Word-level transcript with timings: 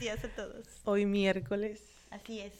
Días 0.00 0.24
a 0.24 0.28
todos. 0.28 0.66
Hoy 0.84 1.06
miércoles. 1.06 1.82
Así 2.10 2.40
es. 2.40 2.52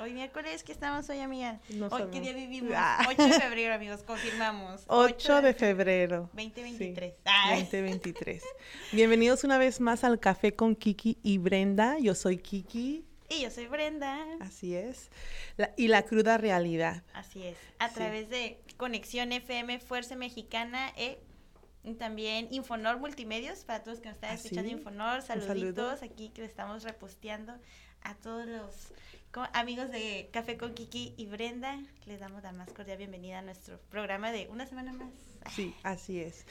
Hoy 0.00 0.12
miércoles, 0.12 0.62
¿qué 0.62 0.72
estamos 0.72 1.08
hoy, 1.08 1.20
amiga? 1.20 1.60
No 1.70 1.86
hoy, 1.86 1.90
sabemos. 1.90 2.10
¿qué 2.12 2.20
día 2.20 2.32
vivimos? 2.34 2.72
Ah. 2.76 3.06
8 3.08 3.26
de 3.26 3.32
febrero, 3.40 3.74
amigos, 3.74 4.02
confirmamos. 4.02 4.82
8 4.88 5.40
de 5.42 5.54
febrero. 5.54 6.28
2023. 6.34 7.12
Sí, 7.14 7.20
Ay. 7.24 7.62
2023. 7.62 8.42
Bienvenidos 8.92 9.44
una 9.44 9.56
vez 9.56 9.80
más 9.80 10.04
al 10.04 10.20
Café 10.20 10.54
con 10.54 10.76
Kiki 10.76 11.18
y 11.22 11.38
Brenda. 11.38 11.98
Yo 11.98 12.14
soy 12.14 12.36
Kiki, 12.38 13.04
Y 13.30 13.42
yo 13.42 13.50
soy 13.50 13.66
Brenda. 13.66 14.18
así 14.40 14.74
es. 14.74 15.10
La- 15.56 15.72
y 15.76 15.88
la 15.88 16.02
cruda 16.02 16.36
realidad. 16.36 17.02
Así 17.14 17.42
es. 17.44 17.56
A 17.78 17.88
Sí. 17.88 17.94
través 17.94 18.28
de 18.28 18.60
Conexión 18.76 19.32
FM, 19.32 19.78
Fuerza 19.78 20.16
Mexicana 20.16 20.92
e 20.96 21.18
también 21.96 22.48
Infonor 22.50 22.98
Multimedios, 22.98 23.64
para 23.64 23.82
todos 23.82 24.00
que 24.00 24.08
nos 24.08 24.16
están 24.16 24.30
Ah, 24.30 24.34
escuchando 24.34 24.68
sí. 24.68 24.74
Infonor, 24.76 25.22
saludo. 25.22 25.46
saluditos 25.46 26.02
aquí 26.02 26.28
que 26.30 26.42
le 26.42 26.46
estamos 26.48 26.82
reposteando 26.82 27.54
a 28.02 28.14
todos 28.16 28.46
los 28.46 28.92
amigos 29.52 29.90
de 29.90 30.28
Café 30.32 30.56
con 30.58 30.74
Kiki 30.74 31.14
y 31.16 31.26
Brenda. 31.26 31.78
Les 32.06 32.20
damos 32.20 32.42
la 32.42 32.52
más 32.52 32.72
cordial 32.72 32.98
bienvenida 32.98 33.38
a 33.38 33.42
nuestro 33.42 33.78
programa 33.90 34.32
de 34.32 34.48
una 34.48 34.66
semana 34.66 34.92
más. 34.92 35.12
Sí, 35.54 35.74
así 35.82 36.20
es. 36.20 36.44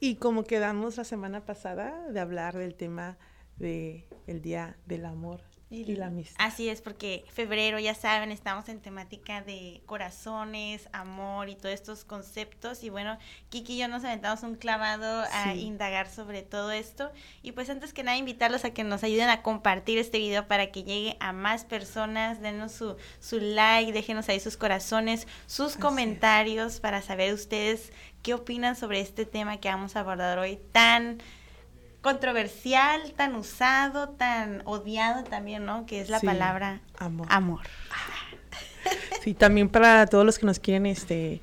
Y 0.00 0.16
como 0.16 0.44
quedamos 0.44 0.96
la 0.96 1.04
semana 1.04 1.44
pasada 1.46 2.08
de 2.10 2.20
hablar 2.20 2.56
del 2.56 2.74
tema 2.74 3.16
de 3.56 4.06
el 4.26 4.42
Día 4.42 4.76
del 4.86 5.04
Amor 5.06 5.42
y 5.70 5.96
la 5.96 6.06
amistad. 6.06 6.36
Así 6.38 6.68
es, 6.68 6.80
porque 6.80 7.24
febrero, 7.28 7.78
ya 7.78 7.94
saben, 7.94 8.30
estamos 8.30 8.68
en 8.68 8.80
temática 8.80 9.42
de 9.42 9.82
corazones, 9.86 10.88
amor 10.92 11.48
y 11.48 11.56
todos 11.56 11.74
estos 11.74 12.04
conceptos. 12.04 12.84
Y 12.84 12.90
bueno, 12.90 13.18
Kiki 13.48 13.74
y 13.74 13.78
yo 13.78 13.88
nos 13.88 14.04
aventamos 14.04 14.42
un 14.42 14.54
clavado 14.54 15.24
a 15.32 15.54
indagar 15.54 16.08
sobre 16.08 16.42
todo 16.42 16.70
esto. 16.70 17.10
Y 17.42 17.52
pues 17.52 17.70
antes 17.70 17.92
que 17.92 18.02
nada, 18.02 18.16
invitarlos 18.16 18.64
a 18.64 18.70
que 18.70 18.84
nos 18.84 19.02
ayuden 19.02 19.30
a 19.30 19.42
compartir 19.42 19.98
este 19.98 20.18
video 20.18 20.46
para 20.46 20.70
que 20.70 20.84
llegue 20.84 21.16
a 21.20 21.32
más 21.32 21.64
personas. 21.64 22.40
Denos 22.40 22.72
su, 22.72 22.96
su 23.18 23.40
like, 23.40 23.92
déjenos 23.92 24.28
ahí 24.28 24.40
sus 24.40 24.56
corazones, 24.56 25.26
sus 25.46 25.66
Así 25.66 25.78
es. 25.78 25.82
comentarios 25.82 26.80
para 26.80 27.02
saber 27.02 27.34
ustedes 27.34 27.92
qué 28.22 28.34
opinan 28.34 28.76
sobre 28.76 29.00
este 29.00 29.26
tema 29.26 29.58
que 29.58 29.68
vamos 29.68 29.96
a 29.96 30.00
abordar 30.00 30.38
hoy 30.38 30.58
tan 30.72 31.18
controversial, 32.04 33.12
tan 33.16 33.34
usado, 33.34 34.10
tan 34.10 34.60
odiado 34.66 35.24
también, 35.24 35.64
¿no? 35.64 35.86
Que 35.86 36.00
es 36.02 36.10
la 36.10 36.20
Sí, 36.20 36.26
palabra 36.26 36.80
amor. 36.98 37.26
amor. 37.30 37.60
Sí, 39.22 39.32
también 39.34 39.70
para 39.70 40.04
todos 40.06 40.26
los 40.26 40.38
que 40.38 40.44
nos 40.44 40.60
quieren, 40.60 40.84
este, 40.84 41.40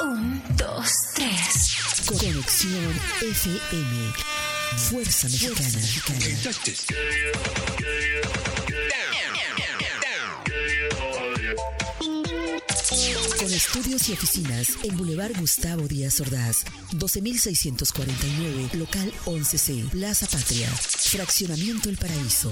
Un, 0.02 0.42
dos, 0.58 0.92
tres. 1.16 1.78
Conexión 2.20 2.94
FM. 3.22 4.14
Fuerza 4.90 5.30
Mexicana. 5.30 5.80
Con 13.38 13.54
estudios 13.54 14.10
y 14.10 14.14
oficinas 14.14 14.68
en 14.84 14.98
Boulevard 14.98 15.40
Gustavo 15.40 15.88
Díaz 15.88 16.20
Ordaz, 16.20 16.66
12649, 16.92 18.72
local 18.74 19.14
11C, 19.26 19.90
Plaza 19.90 20.28
Patria, 20.28 20.70
Fraccionamiento 20.70 21.90
El 21.90 21.98
Paraíso. 21.98 22.52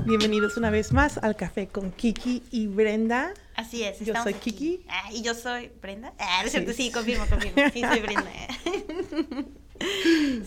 Bienvenidos 0.05 0.55
una 0.57 0.69
vez 0.69 0.91
más 0.93 1.17
al 1.17 1.35
Café 1.35 1.67
con 1.67 1.91
Kiki 1.91 2.43
y 2.51 2.67
Brenda. 2.67 3.33
Así 3.55 3.83
es. 3.83 3.99
Yo 3.99 4.13
soy 4.21 4.33
aquí. 4.33 4.51
Kiki. 4.51 4.85
Ah, 4.87 5.09
y 5.11 5.21
yo 5.23 5.33
soy 5.33 5.71
Brenda. 5.81 6.13
Ah, 6.19 6.41
es 6.45 6.51
Sí. 6.51 6.57
cierto, 6.57 6.73
sí, 6.73 6.91
confirmo, 6.91 7.25
confirmo. 7.25 7.63
Sí, 7.73 7.81
soy 7.81 7.99
Brenda. 8.01 8.31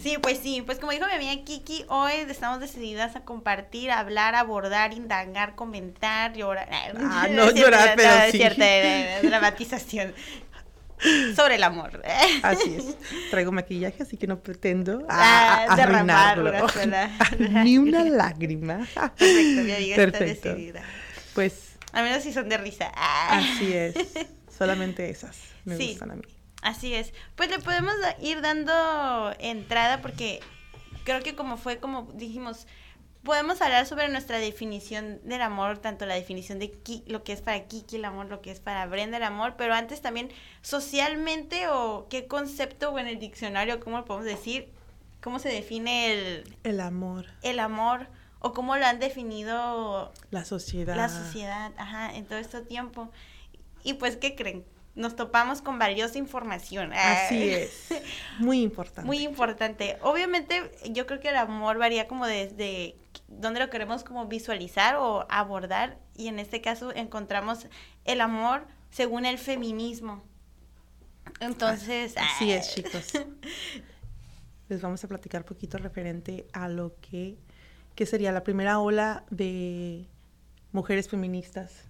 Sí, 0.02 0.16
pues 0.22 0.38
sí, 0.38 0.62
pues 0.64 0.78
como 0.78 0.92
dijo 0.92 1.06
mi 1.06 1.12
amiga 1.12 1.44
Kiki, 1.44 1.84
hoy 1.88 2.12
estamos 2.28 2.60
decididas 2.60 3.14
a 3.16 3.24
compartir, 3.24 3.90
hablar, 3.90 4.34
abordar, 4.34 4.94
indagar, 4.94 5.54
comentar, 5.54 6.32
llorar. 6.34 6.68
Ah, 6.96 7.26
no 7.30 7.42
cierto, 7.50 7.60
llorar, 7.60 7.92
pero 7.96 8.30
sí. 8.30 8.38
cierto, 8.38 8.62
eh, 8.62 9.18
dramatización. 9.24 10.14
Sobre 11.36 11.56
el 11.56 11.62
amor. 11.62 12.02
Así 12.42 12.74
es. 12.76 12.96
Traigo 13.30 13.52
maquillaje, 13.52 14.02
así 14.02 14.16
que 14.16 14.26
no 14.26 14.40
pretendo 14.40 15.06
Ah, 15.08 15.66
a- 15.68 15.72
a- 15.72 15.76
derramar 15.76 16.38
arruinarlo. 16.38 16.66
Ni 17.64 17.78
una 17.78 18.04
lágrima. 18.04 18.86
Perfecto, 18.94 19.62
mi 19.62 19.72
amiga 19.72 19.76
está 19.96 19.96
Perfecto. 20.18 20.48
decidida. 20.50 20.82
Pues 21.34 21.76
A 21.92 22.02
menos 22.02 22.22
si 22.22 22.32
son 22.32 22.48
de 22.48 22.58
risa. 22.58 22.90
Ah. 22.94 23.38
así 23.40 23.72
es. 23.72 23.94
Solamente 24.56 25.08
esas 25.10 25.38
me 25.64 25.76
Sí. 25.76 25.88
gustan 25.90 26.10
a 26.10 26.14
mí. 26.16 26.22
Así 26.62 26.92
es. 26.94 27.12
Pues 27.36 27.48
le 27.50 27.60
podemos 27.60 27.94
ir 28.20 28.40
dando 28.40 29.32
entrada 29.38 30.02
porque 30.02 30.40
creo 31.04 31.20
que 31.22 31.36
como 31.36 31.56
fue 31.56 31.78
como 31.78 32.10
dijimos, 32.14 32.66
podemos 33.28 33.60
hablar 33.60 33.84
sobre 33.86 34.08
nuestra 34.08 34.38
definición 34.38 35.20
del 35.22 35.42
amor, 35.42 35.76
tanto 35.78 36.06
la 36.06 36.14
definición 36.14 36.58
de 36.58 36.70
Ki- 36.72 37.04
lo 37.06 37.22
que 37.24 37.34
es 37.34 37.42
para 37.42 37.62
Kiki 37.68 37.96
el 37.96 38.06
amor, 38.06 38.26
lo 38.26 38.40
que 38.40 38.50
es 38.50 38.58
para 38.58 38.86
Brenda 38.86 39.18
el 39.18 39.22
amor, 39.22 39.54
pero 39.58 39.74
antes 39.74 40.00
también 40.00 40.30
socialmente 40.62 41.68
o 41.68 42.06
qué 42.08 42.26
concepto 42.26 42.90
o 42.90 42.98
en 42.98 43.06
el 43.06 43.18
diccionario, 43.18 43.80
¿cómo 43.80 43.98
lo 43.98 44.04
podemos 44.06 44.24
decir? 44.24 44.72
¿Cómo 45.20 45.38
se 45.40 45.50
define 45.50 46.12
el, 46.14 46.56
El 46.64 46.80
amor, 46.80 47.26
el 47.42 47.58
amor 47.60 48.06
o 48.40 48.54
cómo 48.54 48.76
lo 48.78 48.86
han 48.86 48.98
definido 48.98 50.12
la 50.30 50.44
sociedad. 50.46 50.96
la 50.96 51.08
sociedad, 51.10 51.72
ajá, 51.76 52.14
en 52.16 52.24
todo 52.24 52.38
este 52.38 52.62
tiempo. 52.62 53.10
Y 53.84 53.94
pues, 53.94 54.16
¿qué 54.16 54.34
creen? 54.36 54.64
Nos 54.98 55.14
topamos 55.14 55.62
con 55.62 55.78
valiosa 55.78 56.18
información. 56.18 56.92
Así 56.92 57.36
Ay. 57.36 57.50
es. 57.50 57.88
Muy 58.40 58.62
importante. 58.62 59.06
Muy 59.06 59.18
importante. 59.20 59.96
Obviamente, 60.02 60.72
yo 60.90 61.06
creo 61.06 61.20
que 61.20 61.28
el 61.28 61.36
amor 61.36 61.78
varía 61.78 62.08
como 62.08 62.26
desde 62.26 62.96
dónde 63.28 63.60
lo 63.60 63.70
queremos 63.70 64.02
como 64.02 64.26
visualizar 64.26 64.96
o 64.96 65.24
abordar. 65.30 65.98
Y 66.16 66.26
en 66.26 66.40
este 66.40 66.60
caso 66.60 66.92
encontramos 66.92 67.68
el 68.04 68.20
amor 68.20 68.66
según 68.90 69.24
el 69.24 69.38
feminismo. 69.38 70.24
Entonces, 71.38 72.16
Así 72.16 72.50
ah, 72.50 72.56
es, 72.56 72.74
chicos. 72.74 73.12
Les 74.68 74.82
vamos 74.82 75.04
a 75.04 75.06
platicar 75.06 75.44
poquito 75.44 75.78
referente 75.78 76.48
a 76.52 76.68
lo 76.68 76.96
que, 77.00 77.38
que 77.94 78.04
sería 78.04 78.32
la 78.32 78.42
primera 78.42 78.80
ola 78.80 79.24
de 79.30 80.08
mujeres 80.72 81.08
feministas. 81.08 81.84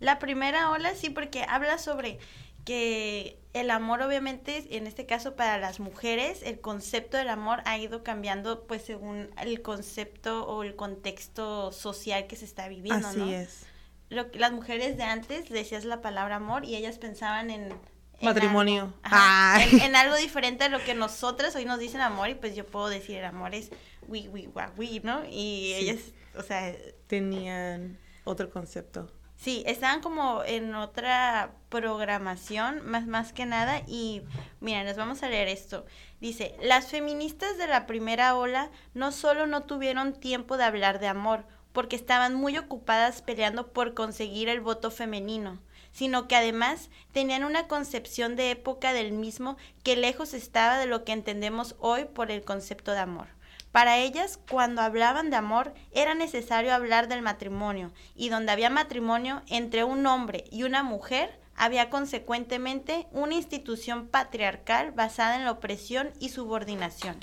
La 0.00 0.18
primera 0.18 0.70
ola 0.70 0.94
sí, 0.94 1.10
porque 1.10 1.44
habla 1.48 1.78
sobre 1.78 2.18
que 2.64 3.38
el 3.52 3.70
amor 3.70 4.02
obviamente, 4.02 4.76
en 4.76 4.86
este 4.88 5.06
caso 5.06 5.36
para 5.36 5.58
las 5.58 5.78
mujeres, 5.78 6.42
el 6.42 6.60
concepto 6.60 7.16
del 7.16 7.28
amor 7.28 7.62
ha 7.64 7.78
ido 7.78 8.02
cambiando 8.02 8.64
pues 8.66 8.82
según 8.82 9.30
el 9.40 9.62
concepto 9.62 10.44
o 10.46 10.62
el 10.64 10.74
contexto 10.74 11.70
social 11.72 12.26
que 12.26 12.34
se 12.36 12.44
está 12.44 12.66
viviendo, 12.68 13.06
Así 13.08 13.18
¿no? 13.18 13.30
es. 13.30 13.66
Lo 14.08 14.30
que- 14.30 14.38
las 14.40 14.52
mujeres 14.52 14.96
de 14.96 15.04
antes 15.04 15.48
decías 15.48 15.84
la 15.84 16.00
palabra 16.00 16.36
amor 16.36 16.64
y 16.64 16.74
ellas 16.74 16.98
pensaban 16.98 17.50
en... 17.50 17.62
en 17.70 17.78
Matrimonio. 18.20 18.82
algo, 18.82 18.98
ajá, 19.02 19.54
Ay. 19.56 19.68
en, 19.74 19.80
en 19.82 19.96
algo 19.96 20.16
diferente 20.16 20.64
a 20.64 20.68
lo 20.68 20.82
que 20.82 20.94
nosotras 20.94 21.54
hoy 21.54 21.64
nos 21.66 21.78
dicen 21.78 22.00
amor 22.00 22.28
y 22.30 22.34
pues 22.34 22.56
yo 22.56 22.66
puedo 22.66 22.88
decir 22.88 23.18
el 23.18 23.24
amor 23.26 23.54
es 23.54 23.70
we, 24.08 24.28
we, 24.28 24.48
wa, 24.48 24.72
¿no? 25.04 25.24
Y 25.26 25.72
Sí. 25.78 25.88
ellas, 25.90 25.98
o 26.36 26.42
sea, 26.42 26.74
Tenían 27.06 27.98
otro 28.26 28.50
concepto. 28.50 29.10
Sí, 29.36 29.62
estaban 29.66 30.00
como 30.00 30.42
en 30.44 30.74
otra 30.74 31.52
programación, 31.68 32.84
más, 32.86 33.06
más 33.06 33.32
que 33.32 33.44
nada, 33.44 33.82
y 33.86 34.22
mira, 34.60 34.82
les 34.82 34.96
vamos 34.96 35.22
a 35.22 35.28
leer 35.28 35.48
esto. 35.48 35.84
Dice, 36.20 36.56
las 36.62 36.88
feministas 36.88 37.58
de 37.58 37.66
la 37.66 37.86
primera 37.86 38.34
ola 38.34 38.70
no 38.94 39.12
solo 39.12 39.46
no 39.46 39.64
tuvieron 39.64 40.14
tiempo 40.14 40.56
de 40.56 40.64
hablar 40.64 41.00
de 41.00 41.08
amor, 41.08 41.44
porque 41.72 41.96
estaban 41.96 42.34
muy 42.34 42.56
ocupadas 42.56 43.20
peleando 43.20 43.72
por 43.72 43.92
conseguir 43.92 44.48
el 44.48 44.62
voto 44.62 44.90
femenino, 44.90 45.60
sino 45.92 46.26
que 46.26 46.36
además 46.36 46.88
tenían 47.12 47.44
una 47.44 47.68
concepción 47.68 48.36
de 48.36 48.50
época 48.50 48.94
del 48.94 49.12
mismo 49.12 49.58
que 49.82 49.96
lejos 49.96 50.32
estaba 50.32 50.78
de 50.78 50.86
lo 50.86 51.04
que 51.04 51.12
entendemos 51.12 51.76
hoy 51.78 52.06
por 52.06 52.30
el 52.30 52.42
concepto 52.42 52.92
de 52.92 53.00
amor. 53.00 53.35
Para 53.76 53.98
ellas, 53.98 54.40
cuando 54.50 54.80
hablaban 54.80 55.28
de 55.28 55.36
amor, 55.36 55.74
era 55.92 56.14
necesario 56.14 56.72
hablar 56.72 57.08
del 57.08 57.20
matrimonio, 57.20 57.92
y 58.14 58.30
donde 58.30 58.50
había 58.50 58.70
matrimonio 58.70 59.42
entre 59.48 59.84
un 59.84 60.06
hombre 60.06 60.44
y 60.50 60.62
una 60.62 60.82
mujer, 60.82 61.38
había 61.54 61.90
consecuentemente 61.90 63.06
una 63.12 63.34
institución 63.34 64.08
patriarcal 64.08 64.92
basada 64.92 65.36
en 65.36 65.44
la 65.44 65.50
opresión 65.50 66.10
y 66.20 66.30
subordinación. 66.30 67.16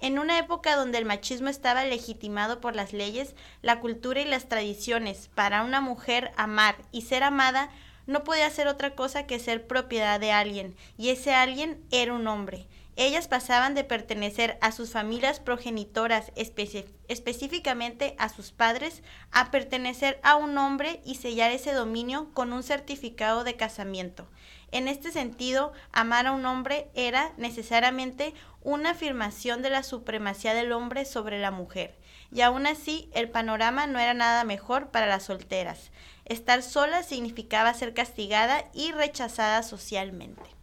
En 0.00 0.18
una 0.18 0.38
época 0.38 0.74
donde 0.74 0.96
el 0.96 1.04
machismo 1.04 1.50
estaba 1.50 1.84
legitimado 1.84 2.62
por 2.62 2.74
las 2.74 2.94
leyes, 2.94 3.34
la 3.60 3.80
cultura 3.80 4.22
y 4.22 4.24
las 4.24 4.48
tradiciones, 4.48 5.28
para 5.34 5.64
una 5.64 5.82
mujer 5.82 6.32
amar 6.38 6.76
y 6.92 7.02
ser 7.02 7.22
amada 7.22 7.68
no 8.06 8.24
podía 8.24 8.48
ser 8.48 8.68
otra 8.68 8.94
cosa 8.94 9.26
que 9.26 9.38
ser 9.38 9.66
propiedad 9.66 10.18
de 10.18 10.32
alguien, 10.32 10.76
y 10.96 11.10
ese 11.10 11.34
alguien 11.34 11.84
era 11.90 12.14
un 12.14 12.26
hombre. 12.26 12.66
Ellas 12.96 13.26
pasaban 13.26 13.74
de 13.74 13.82
pertenecer 13.82 14.56
a 14.60 14.70
sus 14.70 14.92
familias 14.92 15.40
progenitoras, 15.40 16.30
específicamente 16.36 18.14
a 18.18 18.28
sus 18.28 18.52
padres, 18.52 19.02
a 19.32 19.50
pertenecer 19.50 20.20
a 20.22 20.36
un 20.36 20.56
hombre 20.58 21.00
y 21.04 21.16
sellar 21.16 21.50
ese 21.50 21.72
dominio 21.72 22.32
con 22.34 22.52
un 22.52 22.62
certificado 22.62 23.42
de 23.42 23.56
casamiento. 23.56 24.28
En 24.70 24.86
este 24.86 25.10
sentido, 25.10 25.72
amar 25.92 26.28
a 26.28 26.32
un 26.32 26.46
hombre 26.46 26.88
era 26.94 27.32
necesariamente 27.36 28.32
una 28.62 28.90
afirmación 28.90 29.62
de 29.62 29.70
la 29.70 29.82
supremacía 29.82 30.54
del 30.54 30.72
hombre 30.72 31.04
sobre 31.04 31.40
la 31.40 31.50
mujer. 31.50 31.98
Y 32.32 32.42
aún 32.42 32.66
así, 32.66 33.10
el 33.12 33.28
panorama 33.28 33.86
no 33.86 33.98
era 33.98 34.14
nada 34.14 34.44
mejor 34.44 34.90
para 34.90 35.06
las 35.06 35.24
solteras. 35.24 35.90
Estar 36.24 36.62
sola 36.62 37.02
significaba 37.02 37.74
ser 37.74 37.92
castigada 37.92 38.64
y 38.72 38.92
rechazada 38.92 39.62
socialmente. 39.62 40.53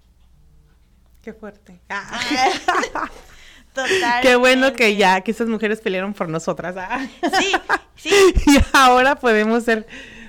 Qué 1.21 1.33
fuerte. 1.33 1.81
Total. 3.73 4.21
Qué 4.21 4.35
bueno 4.35 4.73
que 4.73 4.95
ya, 4.95 5.21
que 5.21 5.31
esas 5.31 5.47
mujeres 5.47 5.79
pelearon 5.79 6.13
por 6.13 6.27
nosotras. 6.27 6.75
ah. 6.77 7.07
Sí, 7.39 7.51
sí. 7.95 8.09
y 8.47 8.59
ahora 8.73 9.15
podemos 9.15 9.63
ser 9.63 9.87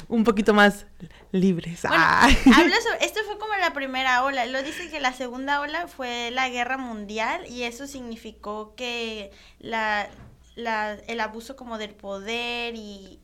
un 0.09 0.23
poquito 0.25 0.55
más 0.55 0.87
libres. 1.33 1.83
Bueno, 1.83 1.97
ah. 1.99 2.29
habla 2.55 2.77
sobre, 2.81 3.05
esto 3.05 3.21
fue 3.27 3.39
como 3.39 3.55
la 3.55 3.73
primera 3.73 4.23
ola, 4.23 4.47
lo 4.47 4.63
dice 4.63 4.91
que 4.91 5.01
la 5.01 5.13
segunda 5.13 5.61
ola 5.61 5.89
fue 5.89 6.31
la 6.31 6.49
guerra 6.51 6.77
mundial 6.77 7.47
y 7.49 7.63
eso 7.65 7.87
significó 7.87 8.75
que 8.77 9.33
la, 9.59 10.09
la, 10.55 10.99
el 11.07 11.21
abuso 11.21 11.57
como 11.57 11.79
del 11.79 11.95
poder 11.95 12.75
y, 12.77 13.19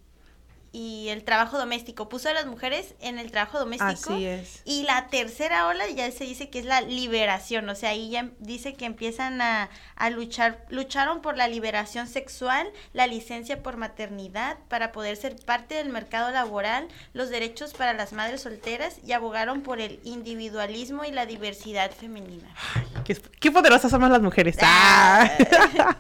y 0.72 1.08
el 1.08 1.24
trabajo 1.24 1.58
doméstico. 1.58 2.08
Puso 2.08 2.28
a 2.28 2.32
las 2.32 2.46
mujeres 2.46 2.94
en 3.00 3.18
el 3.18 3.30
trabajo 3.30 3.58
doméstico. 3.58 4.14
Así 4.14 4.26
es. 4.26 4.62
Y 4.64 4.82
la 4.84 5.08
tercera 5.08 5.66
ola 5.66 5.88
ya 5.88 6.10
se 6.10 6.24
dice 6.24 6.50
que 6.50 6.58
es 6.58 6.64
la 6.64 6.80
liberación. 6.80 7.68
O 7.68 7.74
sea, 7.74 7.90
ahí 7.90 8.10
ya 8.10 8.30
dice 8.38 8.74
que 8.74 8.84
empiezan 8.84 9.40
a, 9.40 9.70
a 9.96 10.10
luchar, 10.10 10.64
lucharon 10.68 11.22
por 11.22 11.36
la 11.36 11.48
liberación 11.48 12.06
sexual, 12.06 12.70
la 12.92 13.06
licencia 13.06 13.62
por 13.62 13.76
maternidad 13.76 14.58
para 14.68 14.92
poder 14.92 15.16
ser 15.16 15.36
parte 15.36 15.74
del 15.74 15.88
mercado 15.88 16.30
laboral, 16.30 16.88
los 17.12 17.30
derechos 17.30 17.74
para 17.74 17.92
las 17.94 18.12
madres 18.12 18.42
solteras 18.42 18.98
y 19.06 19.12
abogaron 19.12 19.62
por 19.62 19.80
el 19.80 20.00
individualismo 20.04 21.04
y 21.04 21.12
la 21.12 21.26
diversidad 21.26 21.90
femenina. 21.90 22.48
Qué, 23.04 23.16
qué 23.40 23.50
poderosas 23.50 23.90
somos 23.90 24.10
las 24.10 24.22
mujeres. 24.22 24.56
Ah. 24.62 25.30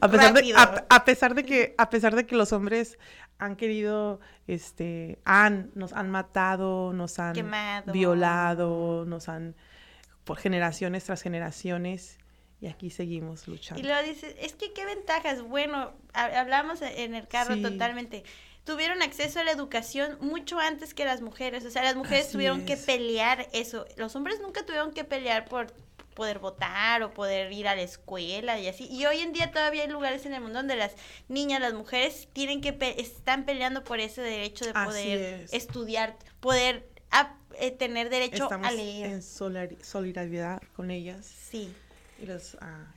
A, 0.00 0.08
pesar 0.08 0.32
de, 0.34 0.54
a, 0.54 0.84
a 0.88 1.04
pesar 1.04 1.34
de 1.34 1.44
que 1.44 1.74
a 1.76 1.90
pesar 1.90 2.14
de 2.14 2.26
que 2.26 2.34
los 2.34 2.52
hombres 2.52 2.98
han 3.40 3.56
querido 3.56 4.20
este 4.46 5.18
han 5.24 5.70
nos 5.74 5.92
han 5.92 6.10
matado, 6.10 6.92
nos 6.92 7.18
han 7.18 7.32
Quemado. 7.34 7.92
violado, 7.92 9.04
nos 9.06 9.28
han 9.28 9.54
por 10.24 10.36
generaciones 10.38 11.04
tras 11.04 11.22
generaciones 11.22 12.18
y 12.60 12.66
aquí 12.68 12.90
seguimos 12.90 13.48
luchando. 13.48 13.80
Y 13.82 13.84
luego 13.86 14.02
dices, 14.06 14.36
es 14.38 14.52
que 14.52 14.72
qué 14.72 14.84
ventajas. 14.84 15.42
Bueno, 15.42 15.92
ha- 16.12 16.40
hablamos 16.40 16.82
en 16.82 17.14
el 17.14 17.26
carro 17.26 17.54
Sí. 17.54 17.62
totalmente. 17.62 18.22
Tuvieron 18.64 19.00
acceso 19.02 19.40
a 19.40 19.44
la 19.44 19.50
educación 19.52 20.18
mucho 20.20 20.58
antes 20.60 20.92
que 20.92 21.06
las 21.06 21.22
mujeres. 21.22 21.64
O 21.64 21.70
sea, 21.70 21.82
las 21.82 21.96
mujeres 21.96 22.24
Así 22.26 22.32
tuvieron 22.34 22.66
que 22.66 22.76
pelear 22.76 23.48
eso. 23.54 23.86
Los 23.96 24.14
hombres 24.14 24.38
nunca 24.42 24.64
tuvieron 24.66 24.92
que 24.92 25.02
pelear 25.04 25.46
por 25.46 25.68
poder 26.14 26.38
votar 26.38 27.02
o 27.02 27.12
poder 27.14 27.52
ir 27.52 27.68
a 27.68 27.74
la 27.76 27.82
escuela 27.82 28.58
y 28.58 28.66
así. 28.68 28.86
Y 28.90 29.06
hoy 29.06 29.20
en 29.20 29.32
día 29.32 29.50
todavía 29.50 29.82
hay 29.82 29.88
lugares 29.88 30.26
en 30.26 30.34
el 30.34 30.40
mundo 30.40 30.58
donde 30.58 30.76
las 30.76 30.92
niñas, 31.28 31.60
las 31.60 31.72
mujeres 31.74 32.28
tienen 32.32 32.60
que 32.60 32.72
pe- 32.72 33.00
están 33.00 33.44
peleando 33.44 33.84
por 33.84 34.00
ese 34.00 34.20
derecho 34.20 34.64
de 34.66 34.72
poder 34.72 35.18
es. 35.44 35.52
estudiar, 35.52 36.16
poder 36.40 36.88
eh, 37.58 37.70
tener 37.72 38.08
derecho 38.10 38.44
Estamos 38.44 38.68
a 38.68 38.70
leer. 38.72 39.06
en 39.10 39.22
solidaridad 39.22 40.62
con 40.74 40.90
ellas 40.90 41.26
Sí. 41.26 41.72
y 42.22 42.26
los 42.26 42.56
ah, 42.60 42.92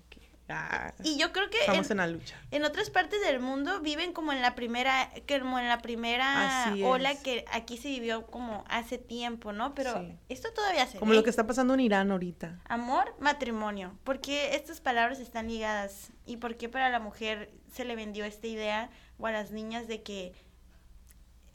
ah, 0.54 0.94
Y 1.04 1.18
yo 1.18 1.32
creo 1.32 1.50
que 1.50 1.58
estamos 1.60 1.88
en- 1.88 1.92
en 1.94 1.98
la 1.98 2.08
lucha. 2.08 2.36
En 2.52 2.64
otras 2.64 2.90
partes 2.90 3.22
del 3.22 3.40
mundo 3.40 3.80
viven 3.82 4.14
como 4.14 4.32
en 4.32 4.42
la 4.42 4.56
primera, 4.56 5.10
como 5.28 5.60
en 5.60 5.68
la 5.68 5.80
primera 5.80 6.66
Así 6.70 6.84
ola 6.84 7.12
es. 7.12 7.20
que 7.22 7.46
aquí 7.52 7.78
se 7.78 7.88
vivió 7.90 8.26
como 8.28 8.64
hace 8.70 8.98
tiempo, 8.98 9.52
¿no? 9.54 9.74
Pero 9.76 9.94
Sí. 10.00 10.18
esto 10.30 10.52
todavía 10.54 10.86
se 10.88 11.00
Como 11.00 11.12
ve. 11.12 11.18
lo 11.18 11.24
que 11.24 11.30
está 11.30 11.46
pasando 11.48 11.74
en 11.74 11.80
Irán 11.82 12.12
ahorita. 12.12 12.60
Amor, 12.66 13.16
matrimonio. 13.20 13.98
¿Por 14.04 14.20
qué 14.22 14.56
estas 14.56 14.80
palabras 14.82 15.20
están 15.20 15.48
ligadas? 15.48 16.12
¿Y 16.26 16.38
por 16.38 16.56
qué 16.56 16.70
para 16.70 16.90
la 16.90 17.00
mujer 17.00 17.52
se 17.72 17.86
le 17.86 17.96
vendió 17.96 18.26
esta 18.26 18.48
idea 18.48 18.90
o 19.18 19.28
a 19.28 19.32
las 19.32 19.52
niñas 19.52 19.88
de 19.88 20.04
que 20.04 20.34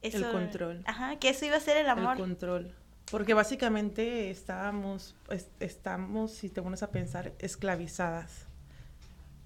eso... 0.03 0.19
El 0.19 0.33
control. 0.33 0.83
Ajá, 0.87 1.17
que 1.19 1.29
eso 1.31 1.45
iba 1.45 1.57
a 1.57 1.61
ser 1.61 1.77
el 1.77 1.89
amor. 1.89 2.13
El 2.17 2.23
control. 2.23 2.75
Porque 3.11 3.33
básicamente 3.33 4.31
estábamos, 4.31 5.15
es- 5.31 5.49
estamos, 5.61 6.31
si 6.33 6.51
te 6.51 6.61
pones 6.61 6.83
a 6.83 6.91
pensar, 6.91 7.33
esclavizadas. 7.39 8.47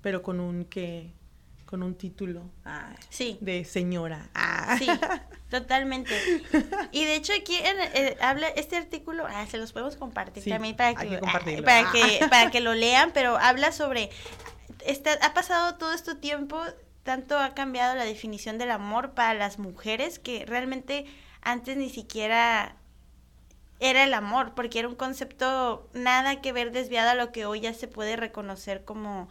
Pero 0.02 0.23
con 0.23 0.40
un 0.40 0.64
que, 0.66 1.12
con 1.64 1.82
un 1.82 1.94
título 1.94 2.42
ah, 2.64 2.94
Sí. 3.09 3.38
de 3.40 3.64
señora. 3.64 4.28
Ah. 4.35 4.76
Sí, 4.78 4.87
totalmente. 5.50 6.12
Y 6.92 7.04
de 7.04 7.14
hecho 7.14 7.32
aquí 7.32 7.56
en, 7.56 7.76
eh, 7.94 8.16
habla 8.21 8.49
este 8.49 8.76
artículo, 8.76 9.26
ah, 9.28 9.47
se 9.47 9.59
los 9.59 9.73
podemos 9.73 9.97
compartir 9.97 10.42
Sí, 10.42 10.50
también 10.50 10.76
para 10.76 10.94
que, 10.94 11.09
que 11.09 11.16
ah, 11.16 11.21
para 11.64 11.80
Ah. 11.88 11.92
que 11.92 12.26
para 12.28 12.50
que 12.50 12.61
lo 12.61 12.75
lean, 12.75 13.12
pero 13.14 13.38
habla 13.38 13.73
sobre 13.73 14.11
está, 14.87 15.12
ha 15.23 15.32
pasado 15.35 15.76
todo 15.76 15.92
este 15.94 16.14
tiempo, 16.14 16.61
tanto 17.04 17.38
ha 17.38 17.54
cambiado 17.54 17.94
la 17.94 18.04
definición 18.04 18.59
del 18.59 18.71
amor 18.71 19.12
para 19.12 19.35
las 19.35 19.59
mujeres 19.59 20.18
que 20.18 20.44
realmente 20.47 21.06
antes 21.42 21.76
ni 21.76 21.90
siquiera 21.90 22.76
era 23.80 24.04
el 24.04 24.14
amor, 24.14 24.52
porque 24.54 24.78
era 24.78 24.88
un 24.88 24.94
concepto 24.94 25.88
nada 25.92 26.40
que 26.40 26.52
ver 26.52 26.71
desviado 26.71 27.11
a 27.11 27.14
lo 27.14 27.32
que 27.32 27.47
hoy 27.47 27.61
ya 27.61 27.75
se 27.75 27.88
puede 27.88 28.14
reconocer 28.16 28.85
como, 28.85 29.28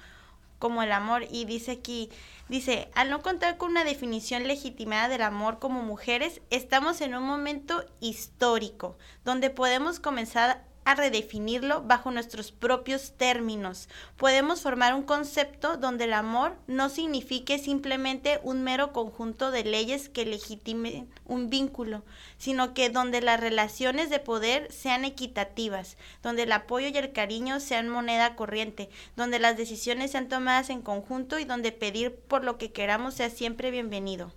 como 0.61 0.83
el 0.83 0.93
amor. 0.93 1.25
Y 1.29 1.43
dice 1.43 1.71
aquí, 1.71 2.09
dice, 2.47 2.89
al 2.95 3.09
no 3.09 3.21
contar 3.21 3.57
con 3.57 3.71
una 3.71 3.83
definición 3.83 4.47
legitimada 4.47 5.09
del 5.09 5.23
amor 5.23 5.59
como 5.59 5.81
mujeres, 5.81 6.39
estamos 6.49 7.01
en 7.01 7.15
un 7.15 7.23
momento 7.23 7.83
histórico, 7.99 8.97
donde 9.25 9.49
podemos 9.49 9.99
comenzar 9.99 10.70
a 10.83 10.95
redefinirlo 10.95 11.83
bajo 11.83 12.11
nuestros 12.11 12.51
propios 12.51 13.13
términos. 13.17 13.87
Podemos 14.17 14.61
formar 14.61 14.93
un 14.93 15.03
concepto 15.03 15.77
donde 15.77 16.05
el 16.05 16.13
amor 16.13 16.55
no 16.67 16.89
signifique 16.89 17.59
simplemente 17.59 18.39
un 18.43 18.63
mero 18.63 18.91
conjunto 18.91 19.51
de 19.51 19.63
leyes 19.63 20.09
que 20.09 20.25
legitimen 20.25 21.07
un 21.25 21.49
vínculo, 21.49 22.03
sino 22.37 22.73
que 22.73 22.89
donde 22.89 23.21
las 23.21 23.39
relaciones 23.39 24.09
de 24.09 24.19
poder 24.19 24.71
sean 24.71 25.05
equitativas, 25.05 25.97
donde 26.23 26.43
el 26.43 26.51
apoyo 26.51 26.87
y 26.87 26.97
el 26.97 27.11
cariño 27.13 27.59
sean 27.59 27.89
moneda 27.89 28.35
corriente, 28.35 28.89
donde 29.15 29.39
las 29.39 29.57
decisiones 29.57 30.11
sean 30.11 30.29
tomadas 30.29 30.69
en 30.69 30.81
conjunto 30.81 31.39
y 31.39 31.45
donde 31.45 31.71
pedir 31.71 32.15
por 32.15 32.43
lo 32.43 32.57
que 32.57 32.71
queramos 32.71 33.13
sea 33.13 33.29
siempre 33.29 33.71
bienvenido. 33.71 34.31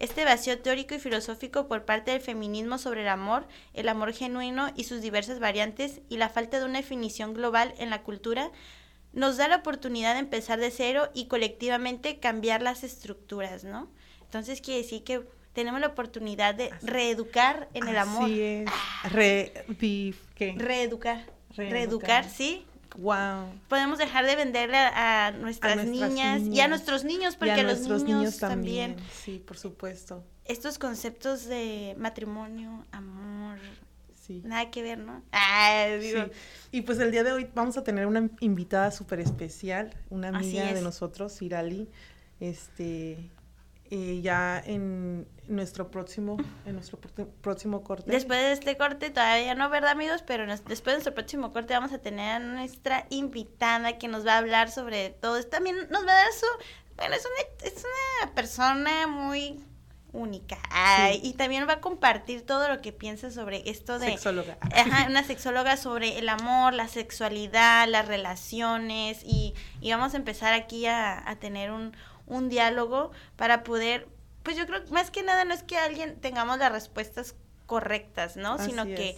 Este 0.00 0.24
vacío 0.24 0.58
teórico 0.58 0.94
y 0.94 0.98
filosófico 0.98 1.68
por 1.68 1.84
parte 1.84 2.10
del 2.10 2.20
feminismo 2.22 2.78
sobre 2.78 3.02
el 3.02 3.08
amor, 3.08 3.46
el 3.74 3.88
amor 3.88 4.12
genuino 4.14 4.72
y 4.74 4.84
sus 4.84 5.02
diversas 5.02 5.38
variantes 5.38 6.00
y 6.08 6.16
la 6.16 6.28
falta 6.30 6.58
de 6.58 6.64
una 6.64 6.78
definición 6.78 7.34
global 7.34 7.74
en 7.78 7.90
la 7.90 8.02
cultura 8.02 8.50
nos 9.12 9.36
da 9.36 9.46
la 9.46 9.56
oportunidad 9.56 10.14
de 10.14 10.20
empezar 10.20 10.58
de 10.58 10.70
cero 10.70 11.10
y 11.14 11.26
colectivamente 11.26 12.18
cambiar 12.18 12.62
las 12.62 12.82
estructuras, 12.82 13.62
¿no? 13.64 13.90
Entonces 14.22 14.60
quiere 14.60 14.82
decir 14.82 15.04
que 15.04 15.20
tenemos 15.52 15.80
la 15.80 15.88
oportunidad 15.88 16.54
de 16.54 16.70
reeducar 16.82 17.68
en 17.74 17.88
el 17.88 17.98
amor. 17.98 18.24
Así 18.24 18.40
es. 18.40 18.70
Re, 19.12 19.64
vi- 19.80 20.14
¿qué? 20.34 20.54
Reeducar. 20.56 21.26
Reeducar. 21.56 21.70
Reeducar, 21.72 22.30
sí. 22.30 22.64
Wow. 23.00 23.52
Podemos 23.68 23.98
dejar 23.98 24.26
de 24.26 24.36
venderle 24.36 24.76
a, 24.76 25.26
a 25.26 25.30
nuestras, 25.32 25.76
nuestras 25.76 26.10
niñas, 26.10 26.42
y 26.42 26.60
a 26.60 26.68
nuestros 26.68 27.04
niños, 27.04 27.36
porque 27.36 27.52
a 27.52 27.62
los 27.62 27.80
niños, 28.02 28.38
también. 28.38 28.96
Sí, 29.12 29.42
por 29.44 29.56
supuesto. 29.56 30.24
Estos 30.44 30.78
conceptos 30.78 31.46
de 31.46 31.94
matrimonio, 31.98 32.84
amor, 32.92 33.58
Sí. 34.26 34.42
nada 34.44 34.70
que 34.70 34.82
ver, 34.82 34.98
¿no? 34.98 35.22
Ah, 35.32 35.86
digo, 36.00 36.24
Sí. 36.24 36.30
Y 36.72 36.82
pues 36.82 36.98
el 37.00 37.10
día 37.10 37.24
de 37.24 37.32
hoy 37.32 37.48
vamos 37.54 37.76
a 37.76 37.82
tener 37.82 38.06
una 38.06 38.28
invitada 38.40 38.90
súper 38.92 39.18
especial, 39.20 39.92
una 40.08 40.28
amiga 40.28 40.72
de 40.72 40.82
nosotros, 40.82 41.40
Irali. 41.42 41.88
Este, 42.38 43.30
eh, 43.90 44.20
ya 44.22 44.62
en 44.64 45.26
nuestro 45.48 45.90
próximo, 45.90 46.36
en 46.64 46.74
nuestro 46.74 47.00
pró- 47.00 47.28
próximo 47.40 47.82
corte. 47.82 48.10
Después 48.10 48.38
de 48.40 48.52
este 48.52 48.76
corte, 48.76 49.10
todavía 49.10 49.54
no, 49.54 49.68
¿verdad, 49.68 49.90
amigos? 49.90 50.22
Pero 50.26 50.46
nos- 50.46 50.64
después 50.64 50.92
de 50.92 50.98
nuestro 50.98 51.14
próximo 51.14 51.52
corte 51.52 51.74
vamos 51.74 51.92
a 51.92 51.98
tener 51.98 52.30
a 52.36 52.38
nuestra 52.38 53.06
invitada 53.10 53.98
que 53.98 54.06
nos 54.08 54.24
va 54.26 54.34
a 54.34 54.38
hablar 54.38 54.70
sobre 54.70 55.10
todo 55.10 55.36
esto. 55.36 55.50
También 55.50 55.76
nos 55.90 56.06
va 56.06 56.12
a 56.12 56.22
dar 56.22 56.32
su... 56.32 56.46
Bueno, 56.96 57.14
es 57.16 57.24
una, 57.26 57.68
es 57.68 57.84
una 58.22 58.34
persona 58.34 59.06
muy 59.06 59.58
única. 60.12 60.58
Ay, 60.70 61.20
Y 61.22 61.34
también 61.34 61.68
va 61.68 61.74
a 61.74 61.80
compartir 61.80 62.44
todo 62.44 62.68
lo 62.68 62.80
que 62.80 62.92
piensa 62.92 63.30
sobre 63.30 63.62
esto 63.70 63.98
de... 63.98 64.06
Sexóloga. 64.06 64.58
Ajá, 64.60 65.06
una 65.08 65.22
sexóloga 65.24 65.76
sobre 65.76 66.18
el 66.18 66.28
amor, 66.28 66.74
la 66.74 66.88
sexualidad, 66.88 67.86
las 67.88 68.06
relaciones 68.08 69.22
y, 69.24 69.54
y 69.80 69.90
vamos 69.92 70.14
a 70.14 70.16
empezar 70.16 70.52
aquí 70.52 70.86
a, 70.86 71.28
a 71.28 71.36
tener 71.36 71.70
un, 71.70 71.96
un 72.30 72.48
diálogo 72.48 73.10
para 73.36 73.62
poder, 73.62 74.08
pues 74.42 74.56
yo 74.56 74.66
creo 74.66 74.84
que 74.84 74.90
más 74.92 75.10
que 75.10 75.22
nada 75.22 75.44
no 75.44 75.52
es 75.52 75.62
que 75.62 75.76
alguien 75.76 76.16
tengamos 76.20 76.58
las 76.58 76.72
respuestas 76.72 77.34
correctas, 77.66 78.36
¿no? 78.36 78.58
Sino 78.58 78.84
que 78.84 79.10
es. 79.10 79.16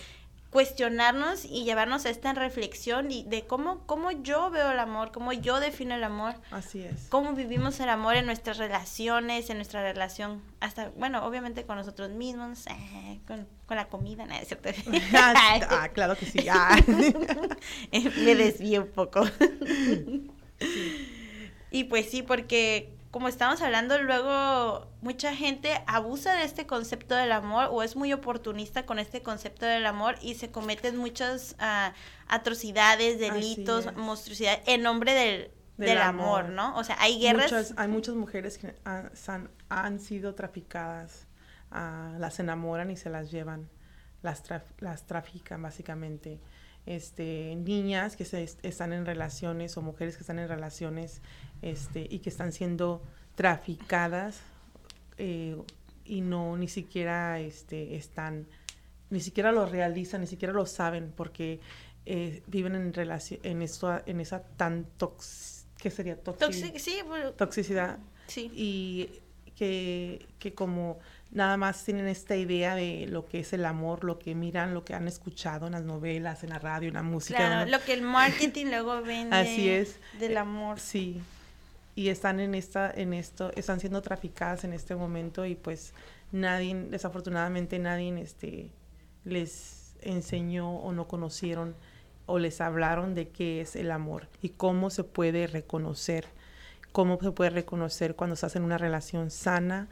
cuestionarnos 0.51 1.45
y 1.47 1.65
llevarnos 1.65 2.05
a 2.05 2.11
esta 2.11 2.35
reflexión 2.35 3.11
y 3.11 3.23
de 3.23 3.47
cómo, 3.47 3.87
cómo 3.87 4.11
yo 4.11 4.51
veo 4.51 4.71
el 4.73 4.79
amor, 4.79 5.11
cómo 5.13 5.33
yo 5.33 5.61
defino 5.61 5.95
el 5.95 6.05
amor, 6.05 6.35
Así 6.51 6.83
es. 6.83 7.07
cómo 7.09 7.33
vivimos 7.33 7.81
el 7.81 7.89
amor 7.89 8.17
en 8.17 8.27
nuestras 8.27 8.59
relaciones, 8.59 9.49
en 9.49 9.57
nuestra 9.57 9.83
relación, 9.83 10.43
hasta, 10.61 10.91
bueno, 10.91 11.25
obviamente 11.25 11.65
con 11.65 11.77
nosotros 11.77 12.11
mismos, 12.11 12.67
eh, 12.67 13.21
con, 13.27 13.47
con 13.67 13.77
la 13.79 13.89
comida, 13.89 14.27
¿no? 14.27 14.35
¿Es 14.35 14.49
cierto? 14.49 14.69
ah, 15.15 15.61
ah, 15.71 15.89
claro 15.95 16.17
que 16.17 16.27
sí. 16.27 16.47
ah. 16.51 16.77
Me 17.93 18.35
desvío 18.35 18.83
un 18.83 18.89
poco. 18.91 19.23
Y 21.71 21.85
pues 21.85 22.11
sí, 22.11 22.23
porque 22.23 22.91
como 23.13 23.29
estamos 23.29 23.61
hablando, 23.63 24.03
luego 24.03 24.89
mucha 25.03 25.37
gente 25.37 25.81
abusa 25.87 26.33
de 26.35 26.45
este 26.45 26.67
concepto 26.67 27.15
del 27.15 27.31
amor 27.31 27.69
o 27.71 27.83
es 27.85 27.95
muy 27.95 28.13
oportunista 28.13 28.85
con 28.87 28.99
este 28.99 29.23
concepto 29.23 29.67
del 29.67 29.87
amor 29.87 30.17
y 30.23 30.35
se 30.35 30.51
cometen 30.51 30.97
muchas 30.97 31.55
ah, 31.61 31.93
atrocidades, 32.27 33.21
delitos, 33.21 33.87
es. 33.87 33.97
monstruosidades 33.97 34.61
en 34.67 34.83
nombre 34.83 35.13
del, 35.13 35.51
del, 35.77 35.89
Del 35.91 35.99
amor, 35.99 36.41
amor. 36.47 36.53
¿no? 36.55 36.77
O 36.77 36.85
sea, 36.85 36.97
hay 37.01 37.21
guerras. 37.21 37.53
Muchas- 37.53 37.75
hay 37.77 37.89
muchas 37.89 38.15
mujeres 38.15 38.57
que 38.59 38.75
han, 38.85 39.11
han- 39.69 40.01
sido 40.01 40.35
traficadas, 40.35 41.27
ah, 41.71 42.15
las 42.19 42.41
enamoran 42.41 42.91
y 42.91 42.97
se 42.97 43.11
las 43.11 43.31
llevan, 43.31 43.69
las, 44.23 44.43
traf- 44.43 44.73
las 44.81 45.07
trafican 45.07 45.61
básicamente. 45.63 46.41
Este, 46.85 47.55
niñas 47.57 48.17
que 48.17 48.25
se 48.25 48.43
est- 48.43 48.65
están 48.65 48.93
en 48.93 49.07
relaciones 49.07 49.77
o 49.77 49.83
mujeres 49.83 50.17
que 50.17 50.23
están 50.23 50.39
en 50.41 50.49
relaciones 50.49 51.21
este, 51.63 52.07
y 52.11 52.19
que 52.19 52.29
están 52.29 52.51
siendo 52.53 53.03
traficadas 53.37 54.41
eh, 55.19 55.57
y 56.05 56.21
no 56.23 56.57
ni 56.57 56.67
siquiera 56.69 57.39
este, 57.39 57.95
están, 57.97 58.47
ni 59.11 59.21
siquiera 59.21 59.53
lo 59.53 59.67
realizan, 59.67 60.23
ni 60.23 60.27
siquiera 60.27 60.53
lo 60.53 60.67
saben, 60.67 61.13
porque 61.17 61.61
eh, 62.07 62.43
viven 62.49 62.75
en 62.75 62.93
relación, 62.93 63.39
en 63.45 63.63
esto, 63.63 64.01
en 64.07 64.21
esa 64.21 64.43
tan 64.43 64.85
tox, 64.97 65.67
¿qué 65.79 65.91
sería? 65.91 66.17
Toxi 66.21 66.73
sí, 66.79 66.99
bueno, 67.07 67.31
toxicidad. 67.33 67.99
sí. 68.27 68.51
Y 68.55 69.21
que, 69.55 70.27
que 70.41 70.53
como 70.55 70.99
nada 71.33 71.57
más 71.57 71.83
tienen 71.85 72.07
esta 72.07 72.37
idea 72.37 72.75
de 72.75 73.07
lo 73.09 73.27
que 73.27 73.41
es 73.41 73.53
el 73.53 73.65
amor, 73.65 74.05
lo 74.05 74.19
que 74.19 74.35
miran, 74.35 74.75
lo 74.75 74.85
que 74.85 74.95
han 74.95 75.09
escuchado 75.09 75.67
en 75.67 75.73
las 75.73 75.83
novelas, 75.83 76.45
en 76.45 76.51
la 76.51 76.59
radio, 76.59 76.89
en 76.89 76.95
la 76.95 77.03
música. 77.03 77.39
Claro, 77.39 77.65
¿no? 77.65 77.71
lo 77.71 77.83
que 77.83 77.95
el 77.95 78.03
marketing 78.03 78.67
luego 78.67 79.03
vende 79.03 79.35
Así 79.35 79.69
es. 79.69 79.97
del 80.19 80.37
amor. 80.37 80.79
Sí. 80.79 81.21
Y 81.95 82.09
están 82.09 82.39
en 82.39 82.55
esta, 82.55 82.91
en 82.91 83.15
esto, 83.15 83.51
están 83.57 83.81
siendo 83.81 84.03
traficadas 84.03 84.65
en 84.65 84.73
este 84.73 84.95
momento 84.95 85.45
y 85.47 85.55
pues 85.55 85.95
nadie, 86.33 86.75
desafortunadamente 86.75 87.79
nadie 87.79 88.21
este, 88.21 88.71
les 89.25 89.95
enseñó 90.03 90.77
o 90.77 90.93
no 90.93 91.09
conocieron 91.09 91.75
o 92.27 92.39
les 92.39 92.61
hablaron 92.61 93.15
de 93.15 93.29
qué 93.29 93.61
es 93.61 93.77
el 93.77 93.91
amor 93.91 94.29
y 94.43 94.51
cómo 94.51 94.91
se 94.91 95.05
puede 95.05 95.47
reconocer, 95.47 96.27
cómo 96.93 97.19
se 97.21 97.33
puede 97.33 97.51
reconocer 97.51 98.17
cuando 98.17 98.35
estás 98.35 98.57
en 98.57 98.65
una 98.65 98.79
relación 98.79 99.31
sana 99.31 99.89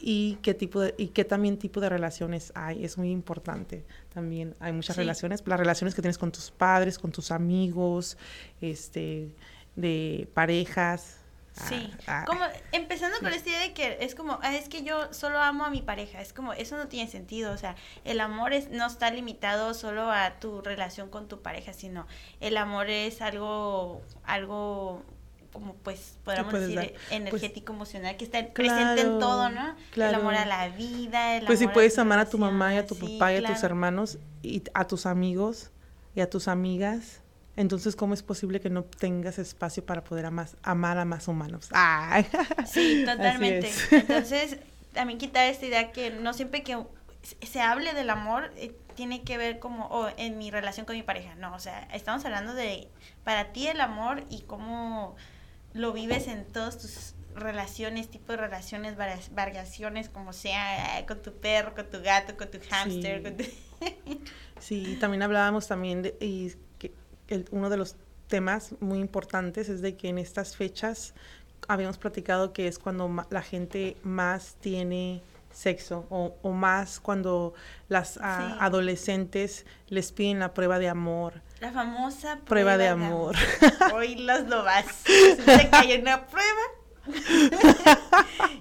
y 0.00 0.38
qué 0.42 0.54
tipo 0.54 0.80
de, 0.80 0.94
y 0.96 1.08
qué 1.08 1.24
también 1.24 1.58
tipo 1.58 1.80
de 1.80 1.88
relaciones 1.88 2.52
hay. 2.54 2.84
Es 2.84 2.96
muy 2.98 3.10
importante 3.10 3.84
también. 4.14 4.54
Hay 4.60 4.72
muchas 4.72 4.96
Sí. 4.96 5.02
relaciones, 5.02 5.42
las 5.46 5.58
relaciones 5.58 5.94
que 5.94 6.02
tienes 6.02 6.18
con 6.18 6.30
tus 6.32 6.50
padres, 6.50 6.98
con 6.98 7.10
tus 7.12 7.30
amigos, 7.30 8.16
este, 8.60 9.34
de 9.76 10.28
parejas. 10.34 11.16
Sí, 11.68 11.90
ah, 12.06 12.20
ah, 12.22 12.24
como 12.24 12.40
empezando 12.70 13.18
con 13.18 13.32
esta 13.32 13.48
idea 13.48 13.60
de 13.62 13.72
que 13.72 13.96
es 14.00 14.14
como, 14.14 14.38
"Ah, 14.42 14.54
es 14.54 14.68
que 14.68 14.84
yo 14.84 15.12
solo 15.12 15.40
amo 15.40 15.64
a 15.64 15.70
mi 15.70 15.82
pareja, 15.82 16.20
es 16.20 16.32
como, 16.32 16.52
eso 16.52 16.76
no 16.76 16.86
tiene 16.86 17.10
sentido, 17.10 17.52
o 17.52 17.56
sea, 17.56 17.74
el 18.04 18.20
amor 18.20 18.52
es, 18.52 18.70
no 18.70 18.86
está 18.86 19.10
limitado 19.10 19.74
solo 19.74 20.08
a 20.12 20.38
tu 20.38 20.60
relación 20.60 21.10
con 21.10 21.26
tu 21.26 21.42
pareja, 21.42 21.72
sino 21.72 22.06
el 22.38 22.56
amor 22.58 22.90
es 22.90 23.20
algo, 23.22 24.02
algo 24.24 25.02
como 25.52 25.74
pues 25.74 26.18
podríamos 26.24 26.52
decir 26.52 26.76
dar? 26.76 26.90
Pues, 26.90 27.02
energético, 27.10 27.72
emocional, 27.72 28.16
que 28.16 28.24
está 28.24 28.46
presente 28.48 29.00
en 29.00 29.18
todo, 29.18 29.48
¿no? 29.50 29.74
claro. 29.90 30.10
El 30.10 30.20
amor 30.22 30.34
a 30.34 30.44
la 30.46 30.68
vida, 30.68 31.36
el 31.36 31.44
Pues 31.46 31.58
si 31.58 31.66
puedes 31.66 31.98
amar 31.98 32.18
a 32.18 32.28
tu 32.28 32.38
mamá 32.38 32.74
y 32.74 32.78
a 32.78 32.86
tu 32.86 32.96
papá 32.96 33.32
y 33.32 33.36
a 33.36 33.44
tus 33.44 33.62
hermanos 33.62 34.18
y 34.42 34.62
a 34.74 34.86
tus 34.86 35.06
amigos 35.06 35.70
y 36.14 36.20
a 36.20 36.30
tus 36.30 36.48
amigas, 36.48 37.22
entonces 37.56 37.96
¿cómo 37.96 38.14
es 38.14 38.22
posible 38.22 38.60
que 38.60 38.70
no 38.70 38.84
tengas 38.84 39.38
espacio 39.38 39.84
para 39.84 40.04
poder 40.04 40.26
amar, 40.26 40.48
amar 40.62 40.98
a 40.98 41.04
más 41.04 41.26
humanos? 41.28 41.68
Sí, 42.66 43.02
totalmente. 43.04 43.68
es. 43.68 43.92
Entonces, 43.92 44.58
también 44.92 45.18
quitar 45.18 45.46
esta 45.48 45.66
idea 45.66 45.92
que 45.92 46.10
no 46.10 46.32
siempre 46.34 46.62
que 46.62 46.78
se- 47.42 47.60
hable 47.60 47.94
del 47.94 48.10
amor 48.10 48.52
eh, 48.56 48.74
tiene 48.94 49.22
que 49.22 49.36
ver 49.38 49.58
como, 49.58 49.86
o 49.86 50.08
en 50.16 50.38
mi 50.38 50.50
relación 50.50 50.86
con 50.86 50.96
mi 50.96 51.02
pareja. 51.02 51.34
No, 51.36 51.54
o 51.54 51.58
sea, 51.58 51.88
estamos 51.92 52.24
hablando 52.24 52.54
de 52.54 52.88
para 53.24 53.52
ti 53.52 53.66
el 53.68 53.80
amor 53.80 54.24
y 54.30 54.42
cómo 54.42 55.16
lo 55.74 55.92
vives 55.92 56.26
en 56.28 56.44
todas 56.46 56.78
tus 56.78 57.14
relaciones, 57.34 58.08
tipo 58.08 58.32
de 58.32 58.38
relaciones, 58.38 58.96
varia- 58.96 59.20
variaciones, 59.32 60.08
como 60.08 60.32
sea, 60.32 60.98
eh, 60.98 61.06
con 61.06 61.22
tu 61.22 61.32
perro, 61.32 61.74
con 61.74 61.88
tu 61.88 62.00
gato, 62.02 62.36
con 62.36 62.50
tu 62.50 62.58
hámster, 62.70 63.18
Sí. 63.18 63.22
con 63.22 63.36
tu... 63.36 63.44
Sí, 64.60 64.96
también 65.00 65.22
hablábamos 65.22 65.68
también 65.68 66.02
de 66.02 66.16
y 66.20 66.52
que 66.78 66.92
el- 67.28 67.46
uno 67.52 67.70
de 67.70 67.76
los 67.76 67.94
temas 68.26 68.74
muy 68.80 68.98
importantes 68.98 69.68
es 69.68 69.80
de 69.82 69.96
que 69.96 70.08
en 70.08 70.18
estas 70.18 70.56
fechas 70.56 71.14
habíamos 71.68 71.96
platicado 71.96 72.52
que 72.52 72.66
es 72.66 72.78
cuando 72.78 73.24
la 73.30 73.42
gente 73.42 73.96
más 74.02 74.56
tiene 74.60 75.22
sexo 75.52 76.06
o, 76.10 76.34
o 76.42 76.50
más 76.52 76.98
cuando 77.00 77.54
las 77.88 78.14
Sí. 78.14 78.20
adolescentes 78.22 79.64
les 79.88 80.12
piden 80.12 80.40
la 80.40 80.54
prueba 80.54 80.78
de 80.78 80.88
amor. 80.88 81.40
La 81.60 81.72
famosa 81.72 82.38
Prueba 82.44 82.78
de 82.78 82.88
amor. 82.88 83.34
Hoy 83.94 84.14
los 84.16 84.46
lo 84.48 84.62
vas. 84.62 84.86
Resulta 85.04 85.70
que 85.70 85.76
hay 85.76 86.00
una 86.00 86.26
prueba. 86.26 86.62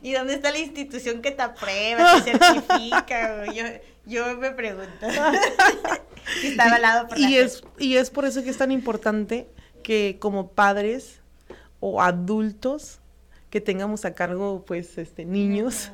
¿Y 0.02 0.14
dónde 0.14 0.34
está 0.34 0.52
la 0.52 0.60
institución 0.60 1.22
que 1.22 1.32
te 1.32 1.44
aprueba, 1.44 2.24
te 2.24 2.32
certifica? 2.32 3.46
Yo, 3.54 3.64
yo 4.06 4.38
me 4.38 4.52
pregunto. 4.52 5.06
está 6.44 6.66
avalado 6.66 7.08
por 7.08 7.20
la 7.20 7.30
y 7.30 7.38
es 7.38 7.62
gente. 7.62 7.84
y 7.84 7.98
es 7.98 8.10
por 8.10 8.26
eso 8.26 8.44
que 8.44 8.50
es 8.50 8.58
tan 8.58 8.72
importante 8.72 9.48
que 9.84 10.18
como 10.20 10.52
padres 10.52 11.22
o 11.80 12.02
adultos 12.02 13.00
que 13.50 13.62
tengamos 13.62 14.06
a 14.06 14.14
cargo 14.14 14.64
pues 14.66 14.98
este 14.98 15.26
niños 15.26 15.92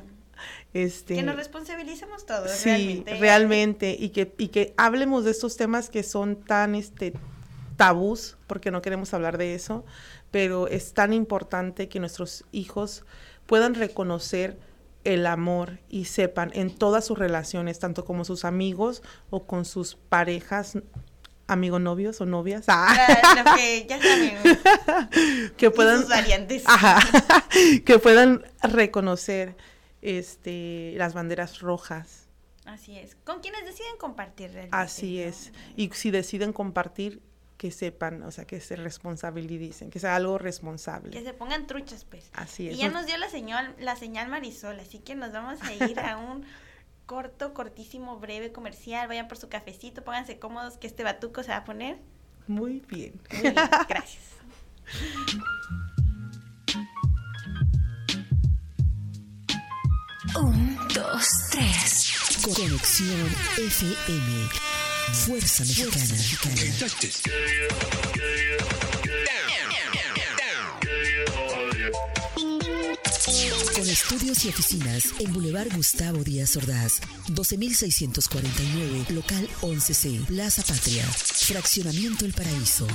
este 0.72 1.14
Que 1.14 1.22
nos 1.22 1.36
responsabilicemos 1.36 2.26
todos, 2.26 2.50
sí 2.50 2.68
realmente. 2.68 3.18
realmente 3.18 3.96
y 3.98 4.10
que 4.10 4.34
y 4.38 4.48
que 4.48 4.74
hablemos 4.76 5.24
de 5.24 5.30
estos 5.30 5.56
temas 5.56 5.90
que 5.90 6.02
son 6.02 6.36
tan 6.36 6.74
este 6.74 7.12
tabús 7.76 8.36
porque 8.46 8.70
no 8.70 8.82
queremos 8.82 9.12
hablar 9.14 9.38
de 9.38 9.54
eso 9.54 9.84
pero 10.30 10.66
es 10.66 10.94
tan 10.94 11.12
importante 11.12 11.88
que 11.88 12.00
nuestros 12.00 12.44
hijos 12.50 13.04
puedan 13.46 13.74
reconocer 13.74 14.58
el 15.04 15.26
amor 15.26 15.78
y 15.88 16.06
sepan 16.06 16.50
en 16.54 16.74
todas 16.74 17.04
sus 17.04 17.18
relaciones, 17.18 17.78
tanto 17.78 18.04
como 18.04 18.24
sus 18.24 18.44
amigos 18.44 19.02
o 19.30 19.46
con 19.46 19.64
sus 19.64 19.94
parejas, 19.94 20.78
amigos 21.46 21.80
novios 21.80 22.20
o 22.20 22.26
novias, 22.26 22.64
ah, 22.68 22.96
Ah, 22.98 23.44
Lo 23.44 23.54
que 23.54 23.86
ya 23.88 24.00
saben. 24.02 25.52
que 25.56 25.66
y 25.66 26.00
sus 26.00 26.08
variantes. 26.08 26.62
Ajá, 26.66 26.98
que 27.84 27.98
puedan 27.98 28.44
reconocer 28.62 29.56
este 30.04 30.92
las 30.96 31.14
banderas 31.14 31.60
rojas. 31.60 32.28
Así 32.64 32.98
es. 32.98 33.16
Con 33.24 33.40
quienes 33.40 33.64
deciden 33.66 33.96
compartir 33.98 34.50
realmente. 34.52 34.76
Así 34.76 35.16
¿no? 35.18 35.24
es. 35.24 35.52
Y 35.76 35.90
si 35.90 36.10
deciden 36.10 36.52
compartir, 36.52 37.20
que 37.58 37.70
sepan, 37.70 38.22
o 38.24 38.30
sea, 38.30 38.46
que 38.46 38.60
se 38.60 38.74
responsabilicen, 38.76 39.90
que 39.90 39.98
sea 40.00 40.16
algo 40.16 40.36
Que 40.38 40.44
responsable. 40.44 41.22
se 41.22 41.32
pongan 41.34 41.66
truchas, 41.66 42.04
pues. 42.04 42.30
Así 42.32 42.68
es. 42.68 42.74
Y 42.74 42.78
ya 42.78 42.88
No- 42.88 42.94
nos 42.94 43.06
dio 43.06 43.16
la 43.18 43.28
señal, 43.28 43.74
la 43.78 43.96
señal 43.96 44.28
Marisol, 44.28 44.80
así 44.80 44.98
que 44.98 45.14
nos 45.14 45.32
vamos 45.32 45.60
a 45.62 45.72
ir 45.72 45.98
a 46.00 46.16
un 46.16 46.44
corto, 47.06 47.54
cortísimo, 47.54 48.18
breve 48.18 48.50
comercial. 48.50 49.08
Vayan 49.08 49.28
por 49.28 49.36
su 49.38 49.48
cafecito, 49.48 50.02
pónganse 50.02 50.38
cómodos 50.38 50.78
que 50.78 50.86
este 50.86 51.04
batuco 51.04 51.42
se 51.42 51.50
va 51.50 51.58
a 51.58 51.64
poner. 51.64 51.98
Muy 52.46 52.80
bien. 52.88 53.20
Muy 53.32 53.40
bien, 53.42 53.54
gracias. 53.88 54.22
Un, 60.36 60.76
dos, 60.92 61.28
tres. 61.50 62.12
Conexión 62.42 63.28
FM. 63.56 64.48
Fuerza 65.12 65.64
Mexicana. 65.64 66.14
Con 73.74 73.88
estudios 73.88 74.44
y 74.44 74.48
oficinas 74.48 75.04
en 75.20 75.32
Boulevard 75.32 75.74
Gustavo 75.74 76.24
Díaz 76.24 76.56
Ordaz, 76.56 77.00
12649, 77.28 79.06
local 79.10 79.48
11C, 79.62 80.24
Plaza 80.26 80.62
Patria, 80.62 81.04
Fraccionamiento 81.06 82.24
El 82.24 82.32
Paraíso. 82.32 82.86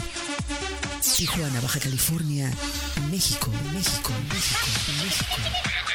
Tijuana, 1.16 1.62
Baja 1.62 1.80
California, 1.80 2.52
México, 3.10 3.52
México, 3.74 4.12
México, 4.30 4.68
México. 5.04 5.89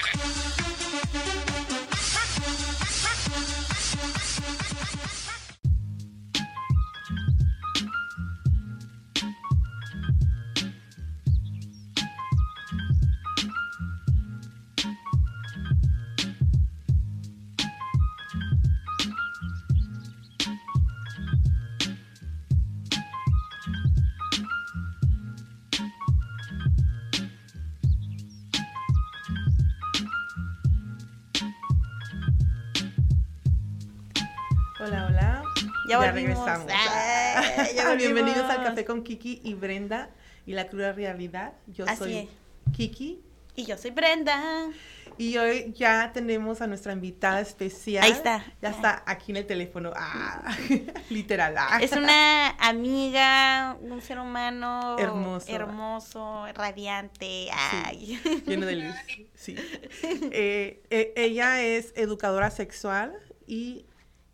Con 38.85 39.03
Kiki 39.03 39.41
y 39.45 39.55
Brenda 39.55 40.11
y 40.47 40.53
la 40.53 40.69
cruda 40.69 40.93
realidad. 40.93 41.53
Yo 41.67 41.85
Así 41.87 41.97
soy 41.99 42.17
es. 42.17 42.29
Kiki 42.77 43.21
Y 43.57 43.65
yo 43.65 43.77
soy 43.77 43.91
Brenda. 43.93 44.69
Y 45.17 45.37
hoy 45.39 45.73
ya 45.77 46.11
tenemos 46.13 46.61
a 46.61 46.67
nuestra 46.67 46.93
invitada 46.93 47.41
especial. 47.41 48.03
Ahí 48.03 48.11
está. 48.11 48.45
Ya 48.61 48.71
está 48.71 49.05
aquí 49.07 49.31
en 49.31 49.37
el 49.37 49.47
teléfono. 49.47 49.93
Ah, 49.95 50.53
literal. 51.11 51.55
ah. 51.57 51.79
Es 51.81 51.93
una 51.93 52.49
amiga, 52.59 53.77
un 53.81 54.01
ser 54.03 54.19
humano 54.19 54.97
Hermoso. 54.99 55.53
hermoso, 55.55 56.47
radiante. 56.55 57.49
Ay. 57.53 58.19
Lleno 58.47 58.67
de 58.67 58.77
luz. 58.77 58.95
Sí. 59.37 59.57
Eh, 60.03 60.83
eh, 60.91 61.13
ella 61.17 61.63
es 61.63 61.93
educadora 61.97 62.51
sexual 62.51 63.13
y 63.47 63.85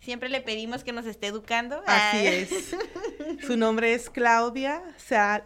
Siempre 0.01 0.29
le 0.29 0.41
pedimos 0.41 0.83
que 0.83 0.93
nos 0.93 1.07
esté 1.07 1.27
educando. 1.27 1.83
así 1.87 2.27
es. 2.27 2.51
Su 3.47 3.57
nombre 3.57 3.95
es 3.95 4.09
Claudia 4.11 4.83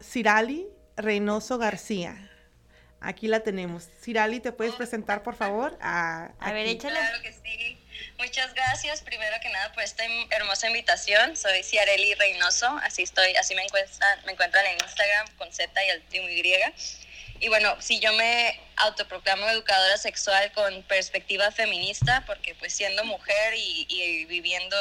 Cirali 0.03 0.67
Reynoso 0.97 1.59
García. 1.59 2.31
Aquí 3.01 3.29
la 3.29 3.41
tenemos. 3.41 3.89
Cirali, 4.01 4.41
¿te 4.41 4.53
puedes 4.53 4.75
presentar, 4.75 5.23
por 5.23 5.35
favor? 5.35 5.77
A 5.81 6.31
ver, 6.41 6.63
aquí. 6.63 6.71
échale. 6.71 6.99
Claro 6.99 7.23
que 7.23 7.33
sí. 7.33 7.79
Muchas 8.19 8.55
gracias 8.55 9.03
primero 9.03 9.37
que 9.43 9.51
nada 9.51 9.73
por 9.73 9.83
esta 9.83 10.05
hermosa 10.31 10.69
invitación. 10.69 11.37
Soy 11.37 11.63
Ciareli 11.63 12.15
Reynoso, 12.15 12.69
así 12.83 13.03
estoy, 13.03 13.35
así 13.37 13.55
me 13.55 13.63
encuentran, 13.63 14.25
me 14.25 14.33
encuentran 14.33 14.65
en 14.67 14.75
Instagram 14.83 15.27
con 15.37 15.53
Z 15.53 15.85
y 15.85 15.89
el 15.91 16.01
último 16.01 16.29
Y. 16.29 16.55
Y 17.41 17.49
bueno, 17.49 17.77
si 17.81 18.01
yo 18.01 18.13
me 18.15 18.59
autoproclamo 18.77 19.49
educadora 19.49 19.97
sexual 19.99 20.51
con 20.53 20.83
perspectiva 20.85 21.51
feminista, 21.51 22.25
porque 22.27 22.55
pues 22.55 22.75
siendo 22.75 23.05
mujer 23.05 23.55
y, 23.55 23.87
y 23.89 24.25
viviendo 24.27 24.77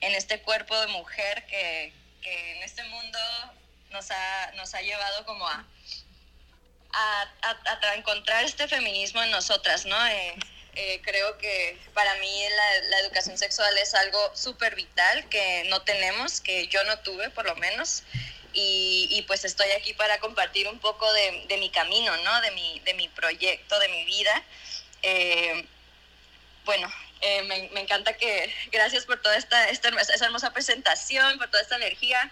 en 0.00 0.14
este 0.14 0.40
cuerpo 0.40 0.78
de 0.80 0.86
mujer 0.88 1.46
que, 1.46 1.92
que 2.20 2.52
en 2.56 2.62
este 2.62 2.82
mundo 2.84 3.18
nos 3.90 4.10
ha, 4.10 4.52
nos 4.56 4.74
ha 4.74 4.82
llevado 4.82 5.24
como 5.24 5.46
a, 5.48 5.66
a, 6.92 7.22
a- 7.42 7.94
encontrar 7.94 8.44
este 8.44 8.68
feminismo 8.68 9.22
en 9.22 9.30
nosotras, 9.30 9.86
¿no? 9.86 10.06
Eh, 10.08 10.34
eh, 10.74 11.00
creo 11.02 11.38
que 11.38 11.78
para 11.94 12.14
mí 12.16 12.42
la, 12.54 12.88
la 12.90 12.98
educación 13.00 13.36
sexual 13.38 13.76
es 13.78 13.94
algo 13.94 14.30
súper 14.36 14.74
vital 14.76 15.28
que 15.28 15.64
no 15.68 15.82
tenemos, 15.82 16.40
que 16.40 16.68
yo 16.68 16.84
no 16.84 16.98
tuve 17.00 17.30
por 17.30 17.46
lo 17.46 17.56
menos. 17.56 18.04
Y, 18.60 19.06
y 19.12 19.22
pues 19.22 19.44
estoy 19.44 19.70
aquí 19.70 19.92
para 19.94 20.18
compartir 20.18 20.66
un 20.66 20.80
poco 20.80 21.10
de, 21.12 21.44
de 21.48 21.58
mi 21.58 21.70
camino, 21.70 22.16
¿no? 22.24 22.40
De 22.40 22.50
mi, 22.50 22.80
de 22.80 22.94
mi 22.94 23.06
proyecto, 23.06 23.78
de 23.78 23.88
mi 23.88 24.04
vida. 24.04 24.42
Eh, 25.02 25.64
bueno, 26.64 26.92
eh, 27.20 27.42
me, 27.44 27.68
me 27.72 27.80
encanta 27.82 28.14
que, 28.14 28.52
gracias 28.72 29.04
por 29.06 29.22
toda 29.22 29.36
esta, 29.36 29.68
esta, 29.68 29.88
hermosa- 29.88 30.12
esa 30.12 30.24
hermosa 30.24 30.52
presentación, 30.52 31.38
por 31.38 31.48
toda 31.48 31.62
esta 31.62 31.76
energía 31.76 32.30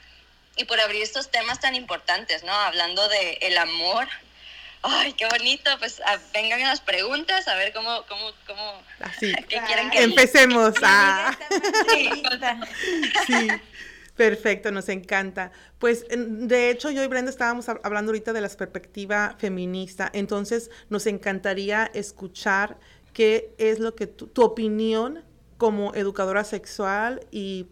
y 0.56 0.64
por 0.64 0.80
abrir 0.80 1.00
estos 1.02 1.30
temas 1.30 1.60
tan 1.60 1.76
importantes, 1.76 2.42
¿no? 2.42 2.52
Hablando 2.52 3.08
de 3.08 3.38
el 3.42 3.56
amor. 3.58 4.08
Ay, 4.82 5.12
qué 5.14 5.26
bonito. 5.26 5.78
Pues 5.78 6.00
a- 6.00 6.18
vengan 6.34 6.60
las 6.62 6.80
preguntas, 6.80 7.46
a 7.46 7.54
ver 7.54 7.72
cómo, 7.72 8.04
cómo, 8.06 8.32
cómo, 8.48 8.82
Así. 9.00 9.32
qué 9.48 9.60
quieren 9.66 9.90
que 9.90 10.02
Empecemos. 10.02 10.74
Ah. 10.82 11.36
está 11.50 11.84
muy 11.94 12.02
lista. 12.10 12.58
Sí, 13.26 13.48
perfecto, 14.16 14.72
nos 14.72 14.88
encanta. 14.88 15.52
Pues 15.78 16.04
en- 16.10 16.48
de 16.48 16.70
hecho 16.70 16.90
yo 16.90 17.02
y 17.04 17.06
Brenda 17.06 17.30
estábamos 17.30 17.68
hab- 17.68 17.80
hablando 17.84 18.10
ahorita 18.10 18.32
de 18.32 18.40
la 18.40 18.48
perspectiva 18.48 19.36
feminista, 19.38 20.10
entonces 20.12 20.70
nos 20.88 21.06
encantaría 21.06 21.90
escuchar 21.94 22.76
qué 23.12 23.54
es 23.58 23.78
lo 23.78 23.94
que 23.94 24.06
tu, 24.06 24.26
tu 24.26 24.42
opinión 24.42 25.22
como 25.58 25.94
educadora 25.94 26.44
sexual 26.44 27.20
y 27.30 27.66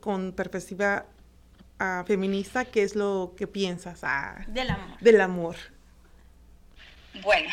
con 0.00 0.32
perspectiva 0.32 1.06
ah, 1.78 2.04
feminista, 2.06 2.64
qué 2.66 2.82
es 2.82 2.94
lo 2.94 3.34
que 3.36 3.46
piensas 3.46 4.00
ah, 4.02 4.44
Del 4.48 4.70
amor. 4.70 4.98
del 5.00 5.20
amor. 5.20 5.56
Bueno, 7.22 7.50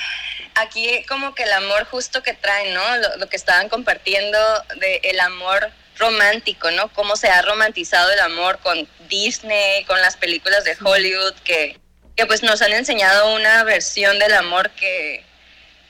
aquí 0.56 1.04
como 1.10 1.34
que 1.34 1.44
el 1.44 1.52
amor 1.54 1.86
justo 1.86 2.22
que 2.22 2.34
traen, 2.34 2.74
¿no? 2.74 2.98
Lo, 2.98 3.18
lo 3.18 3.28
que 3.28 3.36
estaban 3.38 3.70
compartiendo 3.70 4.38
de 4.80 4.98
el 5.04 5.20
amor 5.20 5.68
romántico, 5.98 6.72
¿no? 6.72 6.92
Cómo 6.94 7.16
se 7.16 7.30
ha 7.30 7.42
romantizado 7.42 8.12
el 8.12 8.20
amor 8.20 8.60
con 8.60 8.88
Disney, 9.08 9.84
con 9.86 10.00
las 10.02 10.18
películas 10.18 10.64
de 10.64 10.78
Hollywood, 10.82 11.34
que, 11.44 11.80
que 12.16 12.26
pues 12.26 12.44
nos 12.44 12.62
han 12.62 12.74
enseñado 12.74 13.34
una 13.36 13.64
versión 13.64 14.20
del 14.20 14.34
amor 14.34 14.70
que, 14.72 15.24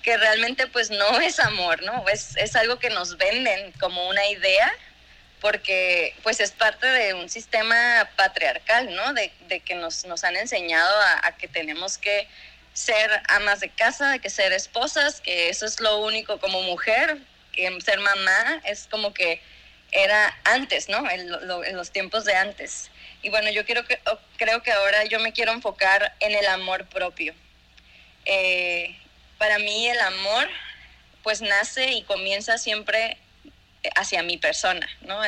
que 0.03 0.17
realmente 0.17 0.67
pues 0.67 0.89
no 0.89 1.19
es 1.19 1.39
amor, 1.39 1.83
¿no? 1.83 2.07
Es, 2.07 2.35
es 2.37 2.55
algo 2.55 2.79
que 2.79 2.89
nos 2.89 3.17
venden 3.17 3.71
como 3.73 4.07
una 4.07 4.25
idea 4.27 4.73
porque 5.39 6.15
pues 6.23 6.39
es 6.39 6.51
parte 6.51 6.87
de 6.87 7.13
un 7.13 7.29
sistema 7.29 8.09
patriarcal, 8.15 8.95
¿no? 8.95 9.13
De, 9.13 9.31
de 9.47 9.59
que 9.59 9.75
nos, 9.75 10.05
nos 10.05 10.23
han 10.23 10.35
enseñado 10.35 10.99
a, 11.01 11.27
a 11.27 11.37
que 11.37 11.47
tenemos 11.47 11.97
que 11.97 12.27
ser 12.73 13.09
amas 13.27 13.59
de 13.59 13.69
casa, 13.69 14.19
que 14.19 14.29
ser 14.29 14.51
esposas, 14.51 15.21
que 15.21 15.49
eso 15.49 15.65
es 15.65 15.79
lo 15.79 15.97
único 15.99 16.39
como 16.39 16.61
mujer, 16.61 17.17
que 17.51 17.75
ser 17.81 17.99
mamá 17.99 18.61
es 18.65 18.87
como 18.89 19.13
que 19.13 19.41
era 19.91 20.35
antes, 20.43 20.89
¿no? 20.89 21.09
En, 21.09 21.29
lo- 21.29 21.63
en 21.63 21.75
los 21.75 21.91
tiempos 21.91 22.25
de 22.25 22.35
antes. 22.35 22.91
Y 23.21 23.29
bueno, 23.29 23.49
yo 23.49 23.65
quiero 23.65 23.85
que, 23.85 23.99
creo 24.37 24.61
que 24.63 24.71
ahora 24.71 25.05
yo 25.05 25.19
me 25.19 25.33
quiero 25.33 25.51
enfocar 25.51 26.15
en 26.19 26.35
el 26.35 26.45
amor 26.47 26.85
propio. 26.87 27.33
Eh, 28.25 28.95
para 29.37 29.59
mí 29.59 29.87
el 29.87 29.99
amor 29.99 30.47
pues 31.23 31.41
nace 31.41 31.91
y 31.91 32.03
comienza 32.03 32.57
siempre 32.57 33.17
hacia 33.95 34.23
mi 34.23 34.37
persona, 34.37 34.87
¿no? 35.01 35.21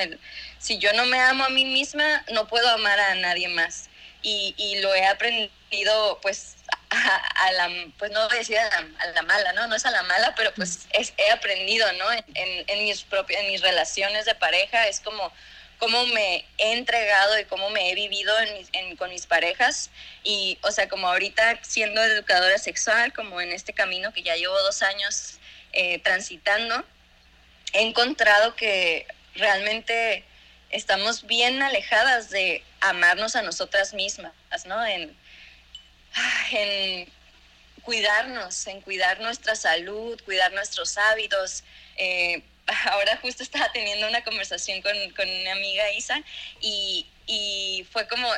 Si 0.58 0.78
yo 0.78 0.94
no 0.94 1.06
me 1.06 1.20
amo 1.20 1.44
a 1.46 1.50
mí 1.50 1.66
misma, 1.66 2.24
no 2.32 2.48
puedo 2.48 2.70
amar 2.70 3.00
a 3.00 3.16
nadie 3.16 3.48
más. 3.50 3.90
Y 4.22 4.80
lo 4.82 4.94
he 4.96 5.06
aprendido, 5.06 6.20
pues, 6.22 6.56
a, 6.92 7.16
a 7.46 7.52
la, 7.54 7.70
pues 7.98 8.12
no 8.12 8.26
voy 8.28 8.36
a 8.36 8.40
decir 8.40 8.58
a 8.58 8.66
la, 8.70 8.88
a 9.00 9.08
la 9.08 9.22
mala, 9.24 9.54
¿no? 9.54 9.68
No 9.68 9.76
es 9.76 9.86
a 9.86 9.92
la 9.92 10.04
mala, 10.04 10.34
pero 10.36 10.52
pues 10.56 10.88
es- 10.92 11.14
he 11.18 11.30
aprendido, 11.32 11.92
¿no? 11.94 12.12
En, 12.12 12.24
en- 12.68 12.84
mis 12.84 13.04
propias, 13.04 13.42
en 13.42 13.52
mis 13.52 13.62
relaciones 13.62 14.26
de 14.26 14.36
pareja, 14.36 14.88
es 14.88 15.00
como 15.00 15.32
cómo 15.78 16.06
me 16.08 16.46
he 16.58 16.74
entregado 16.74 17.40
y 17.40 17.46
cómo 17.46 17.70
me 17.70 17.90
he 17.92 17.96
vivido 17.96 18.38
en 18.40 18.54
mis- 18.58 18.70
en- 18.74 18.96
con 18.98 19.10
mis 19.12 19.26
parejas. 19.28 19.92
Y, 20.24 20.58
o 20.64 20.72
sea, 20.72 20.90
como 20.90 21.08
ahorita 21.08 21.60
siendo 21.62 22.04
educadora 22.04 22.58
sexual, 22.58 23.14
como 23.14 23.40
en 23.40 23.52
este 23.54 23.74
camino 23.74 24.12
que 24.12 24.24
ya 24.24 24.36
llevo 24.36 24.60
dos 24.64 24.82
años 24.82 25.38
eh, 25.74 26.00
transitando, 26.00 26.84
he 27.74 27.82
encontrado 27.82 28.56
que 28.56 29.06
realmente 29.36 30.24
estamos 30.72 31.26
bien 31.28 31.62
alejadas 31.62 32.30
de 32.30 32.64
amarnos 32.82 33.36
a 33.36 33.42
nosotras 33.44 33.94
mismas, 33.94 34.34
¿no? 34.66 34.84
En, 34.86 35.16
en 36.52 37.12
cuidarnos, 37.84 38.68
en 38.68 38.82
cuidar 38.82 39.20
nuestra 39.20 39.56
salud, 39.56 40.22
cuidar 40.24 40.52
nuestros 40.54 40.98
hábitos. 40.98 41.64
Eh, 41.98 42.44
ahora 42.92 43.18
justo 43.18 43.44
estaba 43.44 43.72
teniendo 43.72 44.08
una 44.08 44.24
conversación 44.24 44.82
con, 44.82 44.94
con 45.12 45.30
una 45.30 45.54
amiga 45.54 45.90
Isa 45.92 46.22
y, 46.62 47.08
y 47.26 47.88
fue 47.92 48.08
como, 48.08 48.32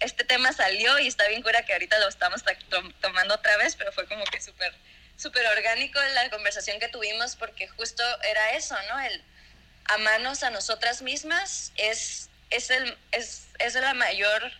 este 0.00 0.24
tema 0.24 0.52
salió 0.52 0.98
y 0.98 1.08
está 1.08 1.26
bien 1.28 1.42
cura 1.42 1.64
que 1.64 1.72
ahorita 1.72 1.98
lo 1.98 2.08
estamos 2.08 2.42
ta- 2.44 2.58
tom- 2.68 2.92
tomando 3.00 3.34
otra 3.34 3.56
vez, 3.56 3.74
pero 3.76 3.92
fue 3.92 4.06
como 4.06 4.24
que 4.24 4.40
súper 4.40 4.72
súper 5.16 5.44
orgánico 5.48 5.98
la 6.14 6.30
conversación 6.30 6.78
que 6.78 6.86
tuvimos 6.88 7.34
porque 7.34 7.66
justo 7.66 8.04
era 8.22 8.52
eso, 8.52 8.76
¿no? 8.88 9.00
El 9.00 9.20
amarnos 9.86 10.44
a 10.44 10.50
nosotras 10.50 11.02
mismas 11.02 11.72
es, 11.76 12.30
es, 12.50 12.70
el, 12.70 12.96
es, 13.10 13.48
es 13.58 13.74
la 13.74 13.94
mayor, 13.94 14.52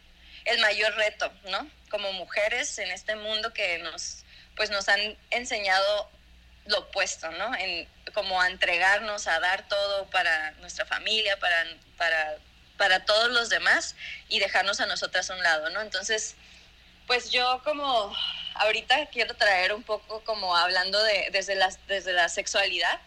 el 0.47 0.59
mayor 0.59 0.95
reto, 0.97 1.33
¿no? 1.45 1.71
Como 1.91 2.13
mujeres 2.13 2.79
en 2.79 2.91
este 2.91 3.17
mundo 3.17 3.53
que 3.53 3.79
nos, 3.79 4.25
pues 4.57 4.71
nos 4.71 4.89
han 4.89 5.17
enseñado 5.31 6.11
lo 6.67 6.81
opuesto, 6.81 7.31
¿no? 7.33 7.55
En, 7.55 7.89
como 8.15 8.41
a 8.41 8.49
entregarnos, 8.49 9.27
a 9.27 9.41
dar 9.41 9.69
todo 9.69 10.07
para 10.11 10.53
nuestra 10.53 10.85
familia, 10.87 11.39
para, 11.39 11.65
para, 11.97 12.37
para 12.77 13.05
todos 13.05 13.31
los 13.31 13.49
demás 13.49 13.97
y 14.29 14.39
dejarnos 14.39 14.81
a 14.81 14.87
nosotras 14.87 15.31
a 15.31 15.35
un 15.35 15.43
lado, 15.43 15.71
¿no? 15.71 15.81
Entonces, 15.81 16.37
pues 17.07 17.31
yo 17.31 17.63
como 17.65 18.15
ahorita 18.55 19.07
quiero 19.07 19.35
traer 19.35 19.73
un 19.73 19.83
poco 19.83 20.23
como 20.25 20.57
hablando 20.57 21.03
de, 21.03 21.29
desde, 21.33 21.55
la, 21.55 21.71
desde 21.87 22.13
la 22.13 22.29
sexualidad, 22.29 23.01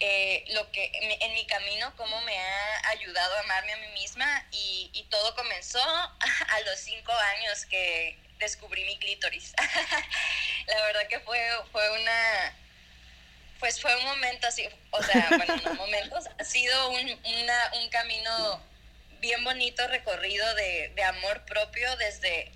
eh, 0.00 0.44
lo 0.48 0.70
que 0.72 0.90
en 0.94 1.34
mi, 1.34 1.46
camino, 1.46 1.94
cómo 1.96 2.20
me 2.22 2.38
ha 2.38 2.88
ayudado 2.88 3.36
a 3.36 3.40
amarme 3.40 3.72
a 3.72 3.76
mí 3.76 3.88
misma 3.88 4.46
y, 4.50 4.90
y 4.92 5.04
todo 5.04 5.34
comenzó 5.34 5.80
a 6.48 6.60
los 6.66 6.78
cinco 6.78 7.12
años 7.12 7.64
que 7.66 8.18
descubrí 8.38 8.84
mi 8.84 8.98
clítoris. 8.98 9.52
la 10.66 10.82
verdad 10.86 11.06
que 11.08 11.20
fue, 11.20 11.40
fue 11.72 12.00
una, 12.00 12.56
pues 13.60 13.80
fue 13.80 13.96
un 13.96 14.04
momento 14.04 14.46
así, 14.46 14.68
o 14.90 15.02
sea, 15.02 15.28
bueno, 15.36 15.56
no 15.64 15.74
momentos, 15.74 16.24
ha 16.38 16.44
sido 16.44 16.90
un, 16.90 17.20
una, 17.42 17.72
un 17.80 17.88
camino 17.90 18.62
bien 19.20 19.42
bonito 19.44 19.86
recorrido 19.88 20.54
de, 20.54 20.92
de 20.94 21.04
amor 21.04 21.44
propio 21.46 21.96
desde 21.96 22.52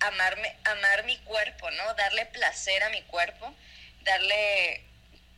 amarme, 0.00 0.56
amar 0.64 1.04
mi 1.04 1.16
cuerpo, 1.18 1.70
¿no? 1.70 1.94
Darle 1.94 2.26
placer 2.26 2.82
a 2.82 2.90
mi 2.90 3.02
cuerpo, 3.02 3.54
darle 4.02 4.87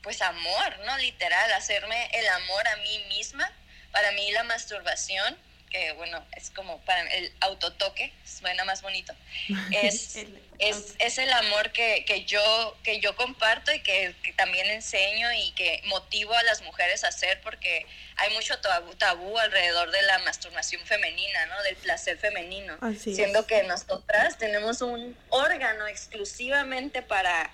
pues 0.02 0.22
amor, 0.22 0.78
¿no? 0.86 0.96
Literal, 0.98 1.52
hacerme 1.52 2.10
el 2.12 2.28
amor 2.28 2.68
a 2.68 2.76
mí 2.76 3.04
misma. 3.08 3.50
Para 3.92 4.12
mí 4.12 4.30
la 4.32 4.44
masturbación 4.44 5.36
que 5.70 5.92
bueno, 5.92 6.22
es 6.36 6.50
como 6.50 6.80
para 6.80 7.02
el 7.02 7.32
autotoque, 7.40 8.12
suena 8.24 8.64
más 8.64 8.82
bonito, 8.82 9.14
es, 9.70 10.16
es, 10.58 10.94
es, 10.98 11.18
el 11.18 11.32
amor 11.32 11.70
que, 11.70 12.04
que, 12.04 12.24
yo, 12.24 12.76
que 12.82 12.98
yo 12.98 13.14
comparto 13.14 13.72
y 13.72 13.80
que, 13.80 14.14
también 14.36 14.66
enseño 14.66 15.32
y 15.32 15.52
que 15.52 15.80
motivo 15.86 16.34
a 16.34 16.42
las 16.42 16.62
mujeres 16.62 17.04
a 17.04 17.08
hacer 17.08 17.40
porque 17.42 17.86
hay 18.16 18.34
mucho 18.34 18.58
tabú, 18.58 18.94
tabú 18.96 19.38
alrededor 19.38 19.90
de 19.92 20.02
la 20.02 20.18
masturbación 20.20 20.84
femenina, 20.86 21.46
¿no? 21.46 21.62
Del 21.62 21.76
placer 21.76 22.18
femenino, 22.18 22.76
siendo 22.98 23.46
que 23.46 23.62
nosotras 23.62 24.38
tenemos 24.38 24.82
un 24.82 25.16
órgano 25.28 25.86
exclusivamente 25.86 27.00
para 27.02 27.52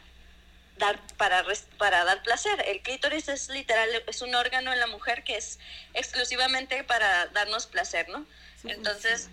dar 0.79 1.01
para, 1.17 1.45
para 1.79 2.05
dar 2.05 2.23
placer. 2.23 2.63
El 2.67 2.83
clítoris 2.83 3.29
es 3.29 3.49
literal, 3.49 3.89
es 4.07 4.23
un 4.23 4.35
órgano 4.35 4.73
en 4.73 4.81
la 4.81 4.87
mujer 4.87 5.25
que 5.25 5.37
es 5.37 5.59
exclusivamente 5.95 6.85
para 6.85 7.27
darnos 7.27 7.67
placer, 7.67 8.09
¿no? 8.09 8.27
Entonces, 8.65 9.29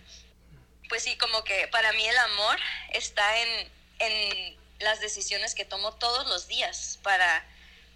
pues 0.89 1.03
sí, 1.03 1.17
como 1.17 1.43
que 1.43 1.67
para 1.69 1.91
mí 1.93 2.05
el 2.05 2.17
amor 2.17 2.57
está 2.91 3.37
en, 3.39 3.71
en 3.99 4.57
las 4.79 4.99
decisiones 4.99 5.55
que 5.55 5.65
tomo 5.65 5.93
todos 5.93 6.27
los 6.27 6.47
días 6.47 6.99
para, 7.01 7.45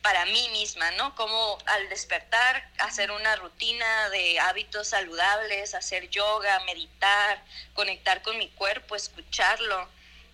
para 0.01 0.25
mí 0.25 0.49
misma, 0.49 0.91
¿no? 0.91 1.15
Como 1.15 1.57
al 1.65 1.89
despertar, 1.89 2.69
hacer 2.79 3.11
una 3.11 3.35
rutina 3.35 4.09
de 4.09 4.39
hábitos 4.39 4.89
saludables, 4.89 5.75
hacer 5.75 6.09
yoga, 6.09 6.59
meditar, 6.61 7.43
conectar 7.73 8.21
con 8.21 8.37
mi 8.37 8.49
cuerpo, 8.49 8.95
escucharlo, 8.95 9.89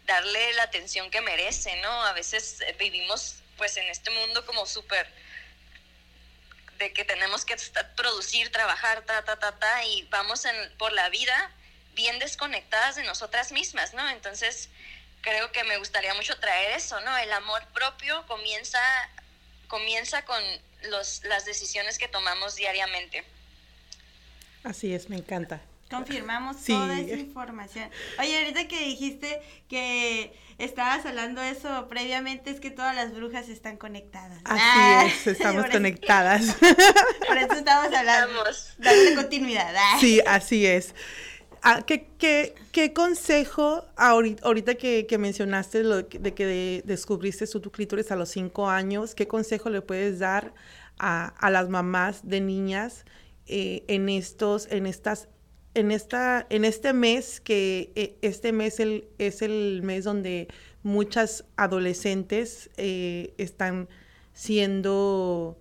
darle 0.05 0.53
la 0.53 0.63
atención 0.63 1.09
que 1.09 1.21
merece, 1.21 1.75
¿no? 1.81 2.03
A 2.03 2.13
veces 2.13 2.61
eh, 2.61 2.75
vivimos 2.79 3.35
pues 3.57 3.77
en 3.77 3.87
este 3.87 4.09
mundo 4.09 4.45
como 4.45 4.65
súper 4.65 5.07
de 6.77 6.91
que 6.91 7.05
tenemos 7.05 7.45
que 7.45 7.55
producir, 7.95 8.51
trabajar, 8.51 9.03
ta, 9.05 9.23
ta, 9.23 9.37
ta, 9.37 9.57
ta, 9.57 9.85
y 9.85 10.03
vamos 10.09 10.45
en, 10.45 10.55
por 10.77 10.91
la 10.91 11.09
vida 11.09 11.51
bien 11.93 12.17
desconectadas 12.19 12.95
de 12.95 13.03
nosotras 13.03 13.51
mismas, 13.51 13.93
¿no? 13.93 14.07
Entonces, 14.09 14.69
creo 15.21 15.51
que 15.51 15.63
me 15.63 15.77
gustaría 15.77 16.13
mucho 16.15 16.37
traer 16.39 16.71
eso, 16.71 16.99
¿no? 17.01 17.15
El 17.17 17.31
amor 17.31 17.65
propio 17.73 18.25
comienza, 18.27 18.79
comienza 19.67 20.25
con 20.25 20.43
los, 20.89 21.23
las 21.25 21.45
decisiones 21.45 21.97
que 21.97 22.07
tomamos 22.07 22.55
diariamente. 22.55 23.23
Así 24.63 24.93
es, 24.93 25.09
me 25.09 25.17
encanta. 25.17 25.61
Confirmamos 25.93 26.57
toda 26.63 26.99
esa 26.99 27.15
información. 27.15 27.89
Oye, 28.19 28.39
ahorita 28.39 28.67
que 28.67 28.79
dijiste 28.85 29.41
que 29.67 30.33
estabas 30.57 31.05
hablando 31.05 31.41
eso 31.41 31.87
previamente, 31.87 32.49
es 32.49 32.59
que 32.59 32.71
todas 32.71 32.95
las 32.95 33.13
brujas 33.13 33.49
están 33.49 33.77
conectadas. 33.77 34.39
Así 34.43 34.61
ah, 34.61 35.05
es, 35.05 35.27
estamos 35.27 35.65
conectadas. 35.71 36.55
Por 37.27 37.37
eso 37.37 37.53
estamos 37.53 37.93
hablando, 37.93 38.43
dándole 38.77 39.15
continuidad. 39.15 39.73
Ah. 39.77 39.97
Sí, 39.99 40.21
así 40.25 40.65
es. 40.65 40.95
Ah, 41.61 41.83
¿Qué, 41.85 42.07
qué, 42.17 42.55
qué 42.73 42.91
consejo, 42.91 43.85
ahorita, 43.95 44.75
que, 44.75 45.05
que, 45.07 45.17
mencionaste 45.17 45.83
lo 45.83 46.01
de 46.01 46.33
que 46.33 46.81
descubriste 46.83 47.47
su, 47.47 47.61
tu 47.61 47.71
clítoris 47.71 48.11
a 48.11 48.17
los 48.17 48.29
cinco 48.29 48.69
años, 48.69 49.15
qué 49.15 49.29
consejo 49.29 49.69
le 49.69 49.81
puedes 49.81 50.19
dar 50.19 50.53
a, 50.99 51.27
a 51.27 51.49
las 51.49 51.69
mamás 51.69 52.27
de 52.27 52.41
niñas 52.41 53.05
eh, 53.45 53.83
en, 53.87 54.07
estos, 54.07 54.67
en 54.71 54.85
estas 54.85 55.27
en, 55.73 55.91
esta, 55.91 56.45
en 56.49 56.65
este 56.65 56.93
mes, 56.93 57.39
que 57.39 57.91
eh, 57.95 58.17
este 58.21 58.51
mes 58.51 58.79
el, 58.79 59.07
es 59.17 59.41
el 59.41 59.81
mes 59.83 60.03
donde 60.03 60.47
muchas 60.83 61.45
adolescentes 61.55 62.69
eh, 62.77 63.33
están 63.37 63.89
siendo 64.33 65.59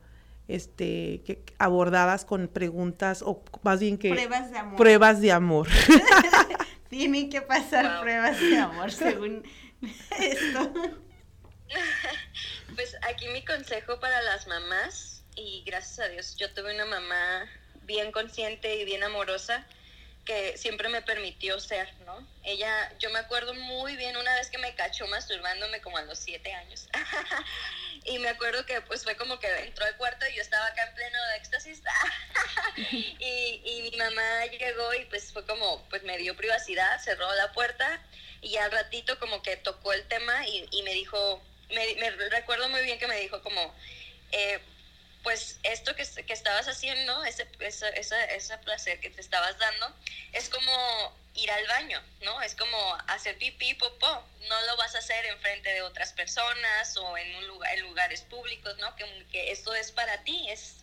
este, 0.48 1.22
abordadas 1.58 2.24
con 2.24 2.48
preguntas 2.48 3.22
o 3.22 3.42
más 3.62 3.80
bien 3.80 3.98
que 3.98 4.10
pruebas 4.10 4.50
de 4.50 4.58
amor. 4.58 4.76
Pruebas 4.76 5.20
de 5.20 5.32
amor. 5.32 5.68
Tienen 6.90 7.30
que 7.30 7.40
pasar 7.40 8.00
pruebas 8.00 8.38
de 8.40 8.58
amor 8.58 8.92
según 8.92 9.42
esto. 10.18 10.72
Pues 12.74 12.96
aquí 13.02 13.28
mi 13.28 13.44
consejo 13.44 13.98
para 13.98 14.20
las 14.22 14.46
mamás, 14.46 15.24
y 15.36 15.62
gracias 15.64 16.00
a 16.00 16.08
Dios 16.10 16.36
yo 16.36 16.52
tuve 16.52 16.74
una 16.74 16.84
mamá 16.84 17.46
bien 17.84 18.12
consciente 18.12 18.76
y 18.76 18.84
bien 18.84 19.02
amorosa, 19.02 19.66
que 20.24 20.56
siempre 20.56 20.88
me 20.88 21.02
permitió 21.02 21.58
ser, 21.58 21.92
¿no? 22.06 22.26
Ella, 22.44 22.92
yo 22.98 23.10
me 23.10 23.18
acuerdo 23.18 23.54
muy 23.54 23.96
bien 23.96 24.16
una 24.16 24.34
vez 24.36 24.50
que 24.50 24.58
me 24.58 24.74
cachó 24.74 25.06
masturbándome 25.08 25.80
como 25.80 25.98
a 25.98 26.02
los 26.02 26.18
siete 26.18 26.52
años. 26.52 26.88
y 28.04 28.18
me 28.18 28.28
acuerdo 28.28 28.64
que 28.64 28.80
pues 28.82 29.02
fue 29.02 29.16
como 29.16 29.40
que 29.40 29.48
entró 29.64 29.84
al 29.84 29.96
cuarto 29.96 30.24
y 30.28 30.36
yo 30.36 30.42
estaba 30.42 30.66
acá 30.66 30.84
en 30.84 30.94
pleno 30.94 31.18
de 31.28 31.36
éxtasis. 31.36 31.82
y, 33.18 33.62
y 33.64 33.90
mi 33.90 33.96
mamá 33.96 34.46
llegó 34.46 34.94
y 34.94 35.04
pues 35.06 35.32
fue 35.32 35.44
como, 35.44 35.82
pues 35.88 36.02
me 36.04 36.18
dio 36.18 36.36
privacidad, 36.36 37.00
cerró 37.00 37.32
la 37.34 37.52
puerta 37.52 38.00
y 38.42 38.56
al 38.56 38.70
ratito 38.70 39.18
como 39.18 39.42
que 39.42 39.56
tocó 39.56 39.92
el 39.92 40.06
tema 40.08 40.46
y, 40.46 40.68
y 40.70 40.82
me 40.82 40.92
dijo, 40.92 41.42
me, 41.70 41.94
me, 41.96 42.10
recuerdo 42.10 42.68
muy 42.68 42.82
bien 42.82 42.98
que 42.98 43.06
me 43.06 43.18
dijo 43.18 43.42
como, 43.42 43.74
eh, 44.32 44.60
pues 45.22 45.58
esto 45.62 45.94
que, 45.94 46.04
que 46.26 46.32
estabas 46.32 46.66
haciendo, 46.68 47.24
ese, 47.24 47.46
ese, 47.60 48.58
placer 48.58 49.00
que 49.00 49.10
te 49.10 49.20
estabas 49.20 49.56
dando, 49.58 49.94
es 50.32 50.48
como 50.48 51.16
ir 51.34 51.50
al 51.50 51.66
baño, 51.66 52.02
¿no? 52.22 52.42
Es 52.42 52.54
como 52.54 52.76
hacer 53.06 53.38
pipí, 53.38 53.74
popó. 53.74 54.24
No 54.48 54.60
lo 54.66 54.76
vas 54.76 54.94
a 54.94 54.98
hacer 54.98 55.24
en 55.26 55.38
frente 55.38 55.70
de 55.70 55.82
otras 55.82 56.12
personas 56.12 56.96
o 56.96 57.16
en, 57.16 57.36
un 57.36 57.46
lugar, 57.46 57.74
en 57.74 57.82
lugares 57.82 58.22
públicos, 58.22 58.76
¿no? 58.78 58.94
Que, 58.96 59.26
que 59.30 59.52
esto 59.52 59.74
es 59.74 59.92
para 59.92 60.22
ti, 60.24 60.48
es, 60.50 60.76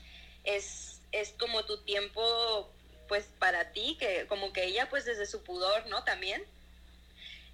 es, 0.43 1.01
es 1.11 1.33
como 1.37 1.65
tu 1.65 1.83
tiempo, 1.83 2.71
pues 3.07 3.25
para 3.39 3.71
ti, 3.71 3.97
que 3.99 4.25
como 4.27 4.53
que 4.53 4.63
ella, 4.63 4.89
pues 4.89 5.05
desde 5.05 5.25
su 5.25 5.43
pudor, 5.43 5.85
¿no? 5.87 6.03
También. 6.03 6.43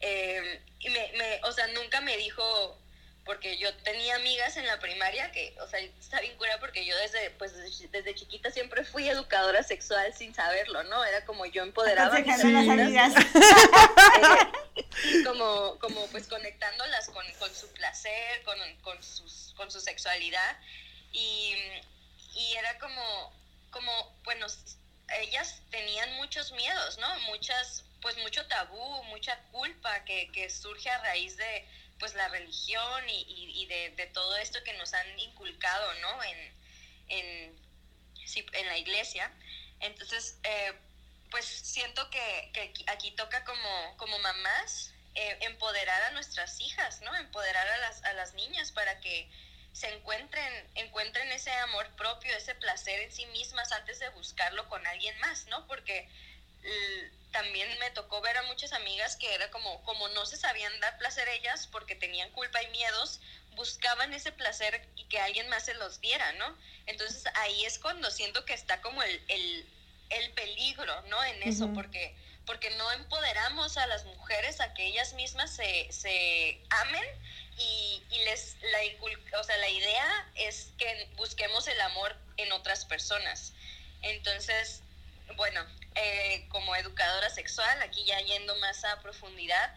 Eh, 0.01 0.61
y 0.79 0.89
me, 0.89 1.11
me, 1.13 1.41
o 1.43 1.51
sea, 1.51 1.67
nunca 1.67 1.99
me 2.01 2.15
dijo, 2.17 2.77
porque 3.25 3.57
yo 3.57 3.73
tenía 3.77 4.15
amigas 4.15 4.55
en 4.55 4.67
la 4.67 4.79
primaria 4.79 5.31
que, 5.31 5.55
o 5.59 5.67
sea, 5.67 5.79
está 5.79 6.21
bien 6.21 6.37
cura 6.37 6.59
porque 6.59 6.85
yo 6.85 6.95
desde, 6.97 7.31
pues, 7.31 7.53
desde, 7.91 8.13
chiquita 8.13 8.51
siempre 8.51 8.85
fui 8.85 9.09
educadora 9.09 9.63
sexual 9.63 10.13
sin 10.13 10.35
saberlo, 10.35 10.83
¿no? 10.83 11.03
Era 11.03 11.25
como 11.25 11.47
yo 11.47 11.63
empoderaba 11.63 12.15
a 12.15 12.19
mis 12.19 12.43
amigas. 12.43 13.13
Eh, 14.77 15.23
como, 15.23 15.77
como 15.79 16.05
pues 16.07 16.27
conectándolas 16.27 17.09
con, 17.09 17.25
con 17.39 17.53
su 17.53 17.67
placer, 17.73 18.43
con, 18.43 18.57
con, 18.81 19.01
sus, 19.01 19.53
con 19.55 19.71
su 19.71 19.79
sexualidad. 19.79 20.57
Y, 21.11 21.53
y 22.35 22.55
era 22.55 22.77
como, 22.79 23.33
como, 23.71 24.15
bueno, 24.23 24.47
ellas 25.21 25.61
tenían 25.69 26.13
muchos 26.15 26.51
miedos, 26.53 26.97
¿no? 26.97 27.07
Muchas, 27.21 27.85
pues 28.01 28.17
mucho 28.17 28.45
tabú, 28.47 29.03
mucha 29.05 29.37
culpa 29.51 30.03
que, 30.03 30.29
que 30.31 30.49
surge 30.49 30.89
a 30.89 30.97
raíz 30.99 31.37
de 31.37 31.65
pues 32.05 32.13
la 32.13 32.27
religión 32.27 33.03
y, 33.09 33.65
de, 33.65 34.05
todo 34.13 34.37
esto 34.37 34.63
que 34.63 34.73
nos 34.73 34.93
han 34.93 35.19
inculcado, 35.19 35.91
¿no? 36.01 36.23
En, 36.23 36.53
en, 37.07 37.59
en 38.53 38.67
la 38.67 38.77
iglesia. 38.77 39.31
Entonces, 39.79 40.37
eh, 40.43 40.73
pues 41.31 41.45
siento 41.45 42.07
que, 42.11 42.51
que, 42.53 42.71
aquí 42.91 43.09
toca 43.13 43.43
como, 43.43 43.97
como 43.97 44.19
mamás 44.19 44.93
eh, 45.15 45.35
empoderar 45.41 45.99
a 46.03 46.11
nuestras 46.11 46.61
hijas, 46.61 47.01
¿no? 47.01 47.15
Empoderar 47.15 47.67
a 47.67 47.77
las, 47.79 48.03
a 48.03 48.13
las 48.13 48.35
niñas 48.35 48.71
para 48.71 48.99
que 48.99 49.27
se 49.73 49.91
encuentren, 49.91 50.69
encuentren 50.75 51.31
ese 51.31 51.51
amor 51.53 51.89
propio, 51.95 52.37
ese 52.37 52.53
placer 52.53 53.01
en 53.01 53.11
sí 53.11 53.25
mismas 53.27 53.71
antes 53.71 53.97
de 53.97 54.09
buscarlo 54.09 54.69
con 54.69 54.85
alguien 54.85 55.17
más, 55.21 55.47
¿no? 55.47 55.65
Porque 55.65 56.07
también 57.31 57.67
me 57.79 57.91
tocó 57.91 58.21
ver 58.21 58.37
a 58.37 58.43
muchas 58.43 58.71
amigas 58.71 59.17
que 59.17 59.33
era 59.33 59.51
como, 59.51 59.83
como 59.83 60.07
no 60.09 60.25
se 60.25 60.37
sabían 60.37 60.79
dar 60.79 60.97
placer 60.97 61.27
ellas 61.27 61.67
porque 61.67 61.95
tenían 61.95 62.31
culpa 62.31 62.63
y 62.63 62.67
miedos, 62.67 63.19
buscaban 63.55 64.13
ese 64.13 64.31
placer 64.31 64.87
y 64.95 65.03
que 65.05 65.19
alguien 65.19 65.49
más 65.49 65.65
se 65.65 65.73
los 65.73 65.99
diera, 65.99 66.31
¿no? 66.33 66.57
Entonces 66.85 67.23
ahí 67.35 67.65
es 67.65 67.79
cuando 67.79 68.09
siento 68.11 68.45
que 68.45 68.53
está 68.53 68.81
como 68.81 69.03
el, 69.03 69.21
el, 69.27 69.65
el 70.11 70.31
peligro, 70.31 71.01
¿no? 71.03 71.21
En 71.23 71.43
eso, 71.43 71.71
porque, 71.73 72.15
porque 72.45 72.69
no 72.71 72.91
empoderamos 72.93 73.77
a 73.77 73.87
las 73.87 74.05
mujeres 74.05 74.61
a 74.61 74.73
que 74.73 74.85
ellas 74.87 75.13
mismas 75.13 75.53
se, 75.53 75.91
se 75.91 76.61
amen 76.69 77.05
y, 77.57 78.01
y 78.11 78.17
les, 78.25 78.55
la, 78.61 79.39
o 79.39 79.43
sea, 79.43 79.57
la 79.57 79.69
idea 79.69 80.31
es 80.35 80.69
que 80.77 81.09
busquemos 81.15 81.67
el 81.67 81.81
amor 81.81 82.15
en 82.37 82.51
otras 82.53 82.85
personas. 82.85 83.53
Entonces, 84.01 84.83
bueno, 85.35 85.65
eh, 85.95 86.45
como 86.49 86.75
educadora 86.75 87.29
sexual, 87.29 87.81
aquí 87.81 88.03
ya 88.05 88.19
yendo 88.21 88.55
más 88.57 88.83
a 88.83 89.01
profundidad, 89.01 89.73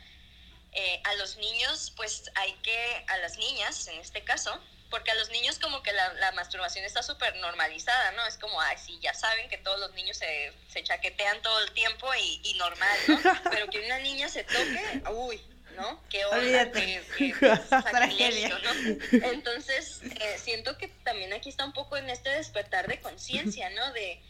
eh, 0.73 1.01
a 1.05 1.15
los 1.15 1.37
niños, 1.37 1.93
pues 1.97 2.31
hay 2.35 2.53
que, 2.63 3.05
a 3.09 3.19
las 3.19 3.39
niñas 3.39 3.87
en 3.89 3.99
este 4.01 4.23
caso, 4.23 4.61
porque 4.91 5.11
a 5.11 5.15
los 5.15 5.31
niños 5.31 5.59
como 5.59 5.83
que 5.83 5.93
la, 5.93 6.33
masturbación 6.33 6.85
está 6.85 7.03
súper 7.03 7.37
normalizada, 7.37 8.13
¿no? 8.13 8.27
Es 8.27 8.39
como, 8.39 8.61
ay, 8.61 8.77
sí, 8.79 8.99
ya 9.01 9.13
saben 9.15 9.49
que 9.49 9.59
todos 9.59 9.79
los 9.81 9.93
niños 9.95 10.17
se, 10.17 10.53
se 10.69 10.83
chaquetean 10.83 11.43
todo 11.43 11.63
el 11.63 11.73
tiempo 11.73 12.09
y, 12.15 12.55
normal, 12.55 12.99
¿no? 13.09 13.19
Pero 13.51 13.69
que 13.69 13.81
una 13.81 13.99
niña 13.99 14.29
se 14.29 14.45
toque, 14.45 15.03
uy, 15.11 15.41
¿no? 15.77 16.03
Qué 16.09 16.25
onda, 16.25 16.71
qué, 16.73 17.03
¿no? 19.13 19.27
Entonces, 19.27 20.01
eh, 20.03 20.39
siento 20.43 20.77
que 20.79 20.89
también 21.05 21.33
aquí 21.33 21.49
está 21.49 21.65
un 21.65 21.73
poco 21.73 21.97
en 21.97 22.11
este 22.11 22.31
despertar 22.31 22.89
de 22.89 23.01
conciencia, 23.01 23.71
¿no? 23.71 23.93
De 23.93 24.21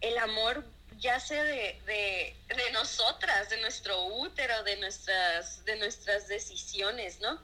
el 0.00 0.18
amor 0.18 0.64
yace 0.98 1.34
de, 1.34 1.80
de, 1.86 2.36
de, 2.54 2.70
nosotras, 2.72 3.50
de 3.50 3.60
nuestro 3.60 4.04
útero, 4.06 4.62
de 4.64 4.76
nuestras, 4.76 5.64
de 5.64 5.76
nuestras 5.76 6.28
decisiones, 6.28 7.20
¿no? 7.20 7.40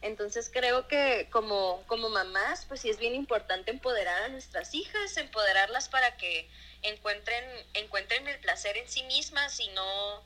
Entonces 0.00 0.48
creo 0.52 0.86
que 0.86 1.28
como, 1.30 1.82
como 1.86 2.08
mamás, 2.08 2.64
pues 2.66 2.82
sí 2.82 2.90
es 2.90 2.98
bien 2.98 3.14
importante 3.14 3.70
empoderar 3.70 4.22
a 4.22 4.28
nuestras 4.28 4.72
hijas, 4.74 5.16
empoderarlas 5.16 5.88
para 5.88 6.16
que 6.16 6.48
encuentren, 6.82 7.44
encuentren 7.74 8.28
el 8.28 8.38
placer 8.38 8.76
en 8.76 8.88
sí 8.88 9.02
mismas 9.04 9.58
y 9.58 9.68
no 9.70 10.22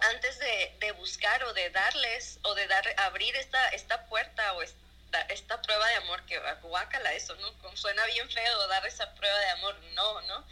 antes 0.00 0.38
de, 0.38 0.76
de 0.80 0.92
buscar 0.92 1.42
o 1.44 1.52
de 1.54 1.70
darles 1.70 2.38
o 2.42 2.54
de 2.54 2.66
dar, 2.66 2.84
abrir 2.98 3.34
esta, 3.36 3.68
esta 3.70 4.06
puerta 4.06 4.52
o 4.54 4.62
esta, 4.62 5.22
esta 5.28 5.60
prueba 5.62 5.86
de 5.88 5.94
amor, 5.96 6.22
que 6.26 6.38
guácala 6.62 7.12
eso, 7.14 7.34
¿no? 7.36 7.76
Suena 7.76 8.04
bien 8.06 8.28
feo 8.30 8.68
dar 8.68 8.86
esa 8.86 9.14
prueba 9.14 9.38
de 9.38 9.50
amor, 9.50 9.76
no, 9.94 10.20
¿no? 10.22 10.44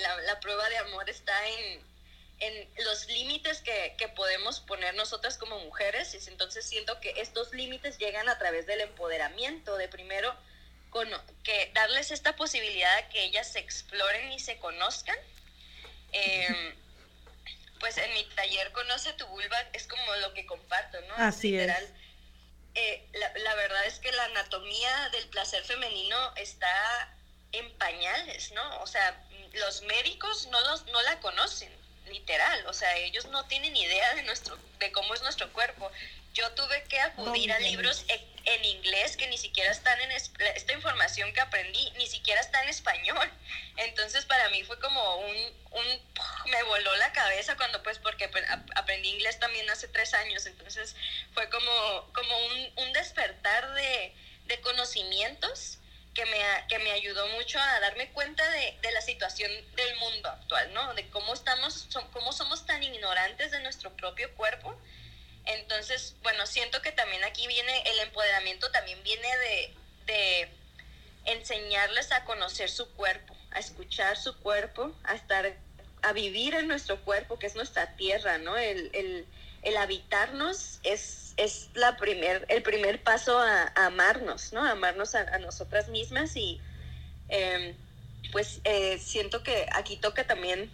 La, 0.00 0.16
la 0.22 0.40
prueba 0.40 0.68
de 0.68 0.78
amor 0.78 1.08
está 1.10 1.34
en, 1.48 1.84
en 2.40 2.84
los 2.84 3.06
límites 3.08 3.60
que, 3.60 3.94
que, 3.98 4.08
podemos 4.08 4.60
poner 4.60 4.94
nosotras 4.94 5.38
como 5.38 5.58
mujeres, 5.60 6.14
y 6.14 6.28
entonces 6.28 6.66
siento 6.66 6.98
que 7.00 7.14
estos 7.20 7.52
límites 7.52 7.98
llegan 7.98 8.28
a 8.28 8.38
través 8.38 8.66
del 8.66 8.80
empoderamiento, 8.80 9.76
de 9.76 9.88
primero 9.88 10.34
con, 10.90 11.08
que 11.42 11.70
darles 11.74 12.10
esta 12.10 12.36
posibilidad 12.36 12.96
de 12.96 13.08
que 13.08 13.24
ellas 13.24 13.50
se 13.50 13.58
exploren 13.58 14.32
y 14.32 14.38
se 14.38 14.58
conozcan. 14.58 15.16
Eh, 16.12 16.74
pues 17.80 17.98
en 17.98 18.12
mi 18.14 18.22
taller 18.36 18.70
Conoce 18.72 19.12
tu 19.14 19.26
vulva 19.26 19.58
es 19.72 19.88
como 19.88 20.14
lo 20.16 20.32
que 20.34 20.46
comparto, 20.46 21.00
¿no? 21.02 21.14
Así 21.16 21.50
Literal. 21.50 21.82
es. 21.82 21.90
Eh, 22.74 23.06
la, 23.12 23.32
la, 23.38 23.54
verdad 23.54 23.84
es 23.86 23.98
que 23.98 24.12
la 24.12 24.24
anatomía 24.24 25.08
del 25.10 25.28
placer 25.28 25.62
femenino 25.64 26.34
está 26.36 27.14
en 27.52 27.70
pañales, 27.78 28.52
¿no? 28.52 28.80
O 28.80 28.86
sea, 28.86 29.20
los 29.54 29.82
médicos 29.82 30.46
no, 30.48 30.60
los, 30.62 30.86
no 30.86 31.02
la 31.02 31.20
conocen, 31.20 31.70
literal. 32.06 32.66
O 32.66 32.72
sea, 32.72 32.96
ellos 32.98 33.26
no 33.26 33.44
tienen 33.46 33.76
idea 33.76 34.14
de, 34.14 34.22
nuestro, 34.22 34.58
de 34.78 34.92
cómo 34.92 35.14
es 35.14 35.22
nuestro 35.22 35.52
cuerpo. 35.52 35.90
Yo 36.34 36.50
tuve 36.52 36.82
que 36.84 36.98
acudir 36.98 37.52
a 37.52 37.58
libros 37.58 38.04
en, 38.08 38.64
inglés 38.64 39.16
que 39.16 39.28
ni 39.28 39.38
siquiera 39.38 39.70
están 39.70 40.00
en 40.00 40.10
esta 40.10 40.72
información 40.72 41.32
que 41.32 41.40
aprendí 41.40 41.90
ni 41.96 42.06
siquiera 42.06 42.40
está 42.40 42.62
en 42.62 42.70
español. 42.70 43.30
Entonces 43.76 44.24
para 44.24 44.48
mí 44.48 44.64
fue 44.64 44.78
como 44.80 45.16
un, 45.18 45.36
un 45.72 46.50
me 46.50 46.62
voló 46.64 46.94
la 46.96 47.12
cabeza 47.12 47.56
cuando 47.56 47.82
pues 47.82 47.98
porque 47.98 48.30
aprendí 48.74 49.10
inglés 49.10 49.38
también 49.38 49.68
hace 49.70 49.88
tres 49.88 50.14
años. 50.14 50.46
Entonces 50.46 50.96
fue 51.34 51.48
como 51.50 51.72
como 52.14 52.36
un, 52.46 52.72
un 52.76 52.92
despertar 52.94 53.74
de, 53.74 54.14
de 54.46 54.60
conocimientos 54.60 55.78
que 56.14 56.26
me, 56.26 56.38
que 56.68 56.78
me 56.80 56.92
ayudó 56.92 57.26
mucho 57.28 57.58
a 57.58 57.80
darme 57.80 58.10
cuenta 58.10 58.48
de, 58.50 58.78
de, 58.82 58.92
la 58.92 59.00
situación 59.00 59.50
del 59.76 59.96
mundo 59.96 60.28
actual, 60.28 60.72
¿no? 60.74 60.94
De 60.94 61.08
cómo 61.08 61.32
estamos, 61.32 61.88
cómo 62.12 62.32
somos 62.32 62.66
tan 62.66 62.82
ignorantes 62.82 63.50
de 63.50 63.60
nuestro 63.60 63.96
propio 63.96 64.34
cuerpo 64.34 64.78
entonces, 65.44 66.14
bueno, 66.22 66.46
siento 66.46 66.82
que 66.82 66.92
también 66.92 67.24
aquí 67.24 67.46
viene 67.46 67.82
el 67.86 68.00
empoderamiento, 68.00 68.70
también 68.70 69.02
viene 69.02 69.28
de, 70.06 70.48
enseñarles 71.24 72.10
a 72.10 72.24
conocer 72.24 72.68
su 72.68 72.90
cuerpo, 72.94 73.36
a 73.52 73.60
escuchar 73.60 74.16
su 74.16 74.36
cuerpo, 74.40 74.92
a 75.04 75.14
estar, 75.14 75.56
a 76.02 76.12
vivir 76.12 76.54
en 76.54 76.66
nuestro 76.66 77.00
cuerpo, 77.04 77.38
que 77.38 77.46
es 77.46 77.54
nuestra 77.54 77.94
tierra, 77.96 78.38
¿no? 78.38 78.56
El, 78.56 79.26
habitarnos 79.78 80.80
es, 80.82 81.21
es 81.36 81.70
la 81.74 81.96
primer, 81.96 82.44
el 82.48 82.62
primer 82.62 83.02
paso 83.02 83.38
a, 83.38 83.72
amarnos, 83.74 84.52
¿no? 84.52 84.64
A 84.64 84.72
amarnos 84.72 85.14
a, 85.14 85.38
nosotras 85.38 85.88
mismas 85.88 86.36
y 86.36 86.60
em, 87.28 87.74
pues 88.30 88.60
eh, 88.64 88.98
siento 88.98 89.42
que 89.42 89.66
aquí 89.72 89.96
toca 89.96 90.26
también, 90.26 90.70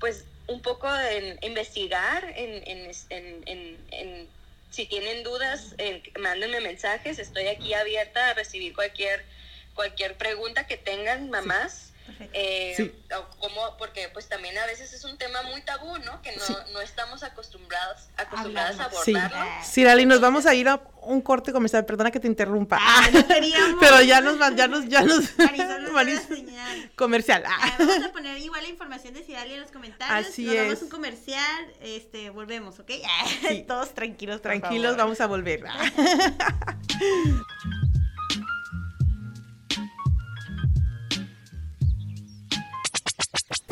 pues 0.00 0.24
un 0.46 0.60
poco 0.60 0.92
en 0.94 1.38
investigar, 1.42 2.24
en, 2.36 2.62
en, 2.66 3.78
en, 3.90 4.28
si 4.70 4.86
tienen 4.86 5.22
dudas, 5.22 5.74
mándenme 6.18 6.60
mensajes, 6.60 7.18
estoy 7.18 7.46
aquí 7.46 7.74
abierta 7.74 8.30
a 8.30 8.34
recibir 8.34 8.74
cualquier, 8.74 9.24
cualquier 9.74 10.16
pregunta 10.16 10.66
que 10.66 10.76
tengan, 10.76 11.30
mamás. 11.30 11.93
Eh, 12.32 12.94
como, 13.38 13.76
porque 13.78 14.08
pues 14.12 14.28
también 14.28 14.56
a 14.58 14.66
veces 14.66 14.92
es 14.92 15.04
un 15.04 15.16
tema 15.16 15.42
muy 15.42 15.62
tabú, 15.62 15.98
¿no? 15.98 16.20
Que 16.22 16.36
no, 16.36 16.72
no 16.72 16.80
estamos 16.80 17.22
acostumbrados, 17.22 18.08
acostumbradas 18.16 18.78
a 18.78 18.84
abordarlo. 18.84 19.36
Sí, 19.62 19.84
Dali, 19.84 20.04
nos 20.04 20.20
vamos 20.20 20.46
a 20.46 20.54
ir 20.54 20.68
a 20.68 20.80
un 21.02 21.20
corte 21.20 21.52
comercial, 21.52 21.84
perdona 21.84 22.10
que 22.10 22.20
te 22.20 22.26
interrumpa. 22.26 22.78
Ah, 22.80 23.06
Pero 23.80 24.02
ya 24.02 24.20
nos 24.20 24.38
ya 24.56 24.68
nos, 24.68 24.88
ya 24.88 25.02
nos 25.02 25.24
comercial. 26.96 27.44
Ah. 27.46 27.74
Vamos 27.78 28.04
a 28.04 28.12
poner 28.12 28.38
igual 28.38 28.62
la 28.62 28.68
información 28.68 29.14
de 29.14 29.24
Sidali 29.24 29.54
en 29.54 29.60
los 29.60 29.70
comentarios. 29.70 30.28
Así 30.28 30.44
nos 30.44 30.54
es. 30.54 30.82
un 30.82 30.88
comercial, 30.88 31.72
este, 31.80 32.30
volvemos, 32.30 32.78
¿ok? 32.78 32.90
Todos 33.66 33.94
tranquilos, 33.94 34.42
Tranquilos, 34.42 34.96
vamos 34.96 35.20
a 35.20 35.26
volver. 35.26 35.64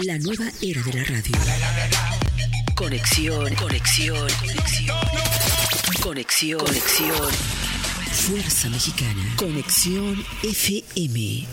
La 0.04 0.18
nueva 0.18 0.46
era 0.60 0.82
de 0.82 0.92
la 0.94 1.04
radio. 1.04 1.32
Conexión, 2.74 3.54
conexión, 3.54 4.28
conexión. 4.40 4.98
Conexión, 6.02 6.58
conexión. 6.58 7.32
Fuerza 8.10 8.68
Mexicana. 8.70 9.22
Conexión 9.36 10.16
FM. 10.42 11.46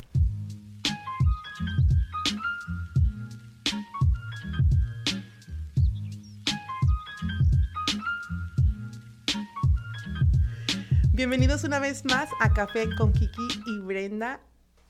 Bienvenidos 11.13 11.63
una 11.65 11.77
vez 11.77 12.03
más 12.05 12.29
a 12.39 12.51
Café 12.51 12.89
con 12.97 13.13
Kiki 13.13 13.47
y 13.67 13.79
Brenda. 13.81 14.39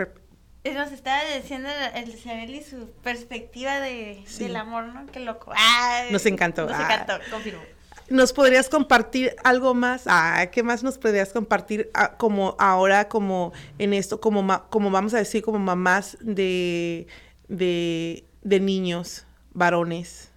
nos 0.63 0.91
estaba 0.91 1.23
diciendo 1.35 1.69
el 1.95 2.09
y 2.51 2.63
su 2.63 2.91
perspectiva 3.03 3.79
de, 3.79 4.23
del 4.37 4.55
amor, 4.55 4.85
¿no? 4.85 5.05
Qué 5.07 5.19
loco. 5.19 5.51
Ah, 5.55 6.05
nos 6.11 6.25
encantó. 6.25 6.67
Nos 6.67 6.79
encantó, 6.79 7.13
confirmo. 7.31 7.61
¿Nos 8.09 8.33
podrías 8.33 8.67
compartir 8.67 9.35
algo 9.43 9.73
más? 9.73 10.03
Ah, 10.05 10.47
¿qué 10.51 10.63
más 10.63 10.83
nos 10.83 10.97
podrías 10.97 11.31
compartir 11.31 11.89
ah, 11.93 12.17
como 12.17 12.55
ahora, 12.59 13.07
como 13.07 13.53
en 13.79 13.93
esto, 13.93 14.19
como, 14.19 14.69
como 14.69 14.91
vamos 14.91 15.13
a 15.13 15.17
decir, 15.17 15.41
como 15.41 15.59
mamás 15.59 16.17
de, 16.19 17.07
de, 17.47 18.59
niños, 18.59 19.25
varones 19.53 20.29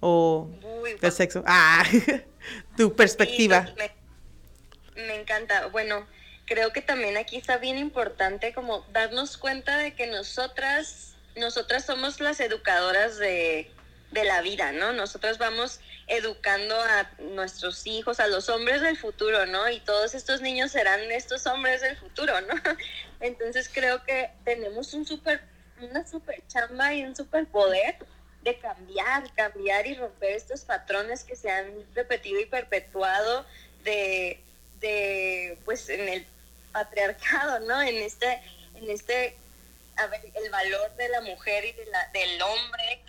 o 0.00 0.48
de 1.00 1.10
sexo? 1.10 1.44
Ah, 1.46 1.84
tu 2.76 2.94
perspectiva. 2.96 3.68
Pues, 3.76 3.90
me 4.96 5.20
encanta. 5.20 5.66
Bueno, 5.66 6.06
creo 6.50 6.72
que 6.72 6.82
también 6.82 7.16
aquí 7.16 7.36
está 7.36 7.58
bien 7.58 7.78
importante 7.78 8.52
como 8.52 8.84
darnos 8.92 9.36
cuenta 9.36 9.78
de 9.78 9.94
que 9.94 10.08
nosotras, 10.08 11.14
nosotras 11.36 11.86
somos 11.86 12.18
las 12.18 12.40
educadoras 12.40 13.18
de, 13.18 13.70
de 14.10 14.24
la 14.24 14.42
vida, 14.42 14.72
¿no? 14.72 14.92
Nosotras 14.92 15.38
vamos 15.38 15.78
educando 16.08 16.74
a 16.74 17.08
nuestros 17.20 17.86
hijos, 17.86 18.18
a 18.18 18.26
los 18.26 18.48
hombres 18.48 18.80
del 18.80 18.96
futuro, 18.96 19.46
¿no? 19.46 19.70
Y 19.70 19.78
todos 19.78 20.16
estos 20.16 20.40
niños 20.40 20.72
serán 20.72 21.00
estos 21.12 21.46
hombres 21.46 21.82
del 21.82 21.96
futuro, 21.96 22.40
¿no? 22.40 22.54
Entonces 23.20 23.70
creo 23.72 24.02
que 24.02 24.32
tenemos 24.44 24.92
un 24.92 25.06
super, 25.06 25.40
una 25.80 26.04
super 26.04 26.42
chamba 26.48 26.92
y 26.94 27.04
un 27.04 27.14
super 27.14 27.46
poder 27.46 27.96
de 28.42 28.58
cambiar, 28.58 29.32
cambiar 29.34 29.86
y 29.86 29.94
romper 29.94 30.32
estos 30.32 30.62
patrones 30.62 31.22
que 31.22 31.36
se 31.36 31.48
han 31.48 31.70
repetido 31.94 32.40
y 32.40 32.46
perpetuado 32.46 33.46
de, 33.84 34.42
de 34.80 35.56
pues 35.64 35.88
en 35.88 36.08
el 36.08 36.26
patriarcado, 36.72 37.60
¿no? 37.60 37.80
En 37.82 37.96
este, 37.96 38.42
en 38.74 38.90
este, 38.90 39.36
a 39.96 40.06
ver, 40.06 40.20
el 40.34 40.50
valor 40.50 40.94
de 40.96 41.08
la 41.08 41.20
mujer 41.20 41.64
y 41.64 41.72
de 41.72 41.86
la, 41.86 42.06
del 42.08 42.40
hombre, 42.42 43.04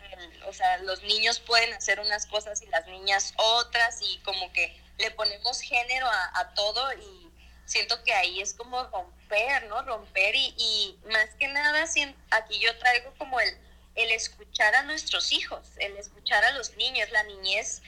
o 0.47 0.53
sea, 0.53 0.78
los 0.80 1.01
niños 1.03 1.39
pueden 1.39 1.74
hacer 1.74 1.99
unas 1.99 2.26
cosas 2.26 2.62
y 2.62 2.68
las 2.68 2.86
niñas 2.88 3.34
otras, 3.38 3.99
y 4.01 4.20
como 4.20 4.51
que 4.53 4.80
le 4.97 5.12
ponemos 5.12 5.62
género 5.62 6.07
a, 6.07 6.53
todo 6.53 6.93
y 6.93 7.32
siento 7.66 8.03
que 8.03 8.14
ahí 8.14 8.41
es 8.41 8.53
como 8.53 8.84
romper, 8.84 9.64
¿no? 9.68 9.82
Romper 9.84 10.36
y, 10.36 10.53
y 10.57 10.99
más 11.09 11.30
que 11.39 11.47
nada, 11.47 11.86
aquí 12.32 12.59
yo 12.59 12.78
traigo 12.78 13.14
como 13.18 13.39
el, 13.39 13.57
el 13.95 14.12
escuchar 14.12 14.76
a 14.76 14.84
nuestros 14.84 15.32
hijos, 15.32 15.62
el 15.78 15.97
escuchar 15.97 16.43
a 16.43 16.51
los 16.51 16.76
niños, 16.76 17.09
la 17.12 17.24
niñez 17.24 17.82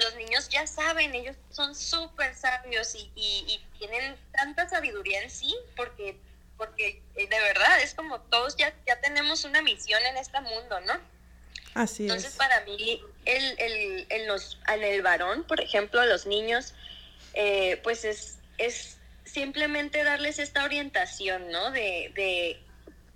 los 0.00 0.16
niños 0.16 0.48
ya 0.48 0.66
saben, 0.66 1.14
ellos 1.14 1.36
son 1.50 1.74
súper 1.74 2.34
sabios 2.34 2.94
y, 3.14 3.60
tienen 3.78 4.14
tanta 4.32 4.68
sabiduría 4.68 5.22
en 5.22 5.30
sí, 5.30 5.56
porque, 5.74 6.14
porque 6.58 7.02
eh, 7.16 7.26
de 7.26 7.40
verdad 7.40 7.80
es 7.80 7.94
como 7.94 8.20
todos 8.20 8.54
ya, 8.56 8.74
ya 8.86 9.00
tenemos 9.00 9.44
una 9.44 9.62
misión 9.62 10.04
en 10.04 10.18
este 10.18 10.38
mundo, 10.42 10.80
¿no? 10.80 10.92
Así 11.72 12.02
Entonces, 12.02 12.34
para 12.34 12.60
mí, 12.66 13.02
el, 13.24 13.58
el, 13.58 14.06
el, 14.10 14.26
los, 14.26 14.58
en 14.68 14.82
el 14.82 15.00
varón, 15.00 15.44
por 15.44 15.62
ejemplo, 15.62 15.98
a 15.98 16.04
los 16.04 16.26
niños, 16.26 16.74
eh, 17.32 17.80
pues 17.82 18.04
es, 18.04 18.38
es 18.58 18.98
simplemente 19.24 20.04
darles 20.04 20.38
esta 20.38 20.64
orientación, 20.64 21.50
¿no? 21.50 21.70
De, 21.70 22.12
de 22.14 22.60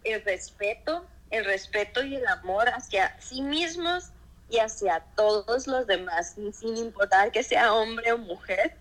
el 0.05 0.25
respeto, 0.25 1.07
el 1.31 1.45
respeto 1.45 2.03
y 2.05 2.17
el 2.17 2.27
amor 2.27 2.71
hacia 2.71 3.21
sí 3.21 3.43
mismos 3.43 4.14
y 4.49 4.59
hacia 4.59 5.01
todos 5.17 5.67
los 5.67 5.87
demás, 5.87 6.37
sin 6.53 6.77
importar 6.77 7.33
que 7.33 7.43
sea 7.43 7.75
hombre 7.75 8.13
o 8.13 8.19
mujer, 8.19 8.77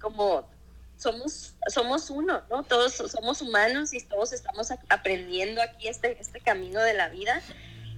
como 0.00 0.48
somos, 0.96 1.54
somos 1.68 2.10
uno, 2.10 2.42
¿no? 2.50 2.64
Todos 2.64 2.94
somos 2.94 3.40
humanos 3.40 3.94
y 3.94 4.00
todos 4.00 4.32
estamos 4.32 4.70
aprendiendo 4.88 5.62
aquí 5.62 5.88
este, 5.88 6.20
este 6.20 6.40
camino 6.40 6.80
de 6.80 6.94
la 6.94 7.08
vida. 7.08 7.40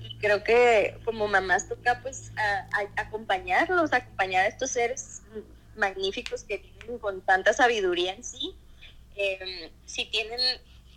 Y 0.03 0.19
creo 0.19 0.45
que 0.45 0.99
como 1.05 1.27
mamás 1.27 1.69
toca 1.69 2.01
pues 2.03 2.33
acompañarlos, 2.97 3.93
acompañar 3.93 4.45
a 4.45 4.49
estos 4.49 4.71
seres 4.71 5.23
magníficos 5.77 6.45
que 6.45 6.59
vienen 6.59 6.99
con 6.99 7.21
tanta 7.23 7.53
sabiduría 7.53 8.13
en 8.13 8.23
sí. 8.25 8.55
Em, 9.17 9.71
si 9.87 10.05
tienen 10.07 10.41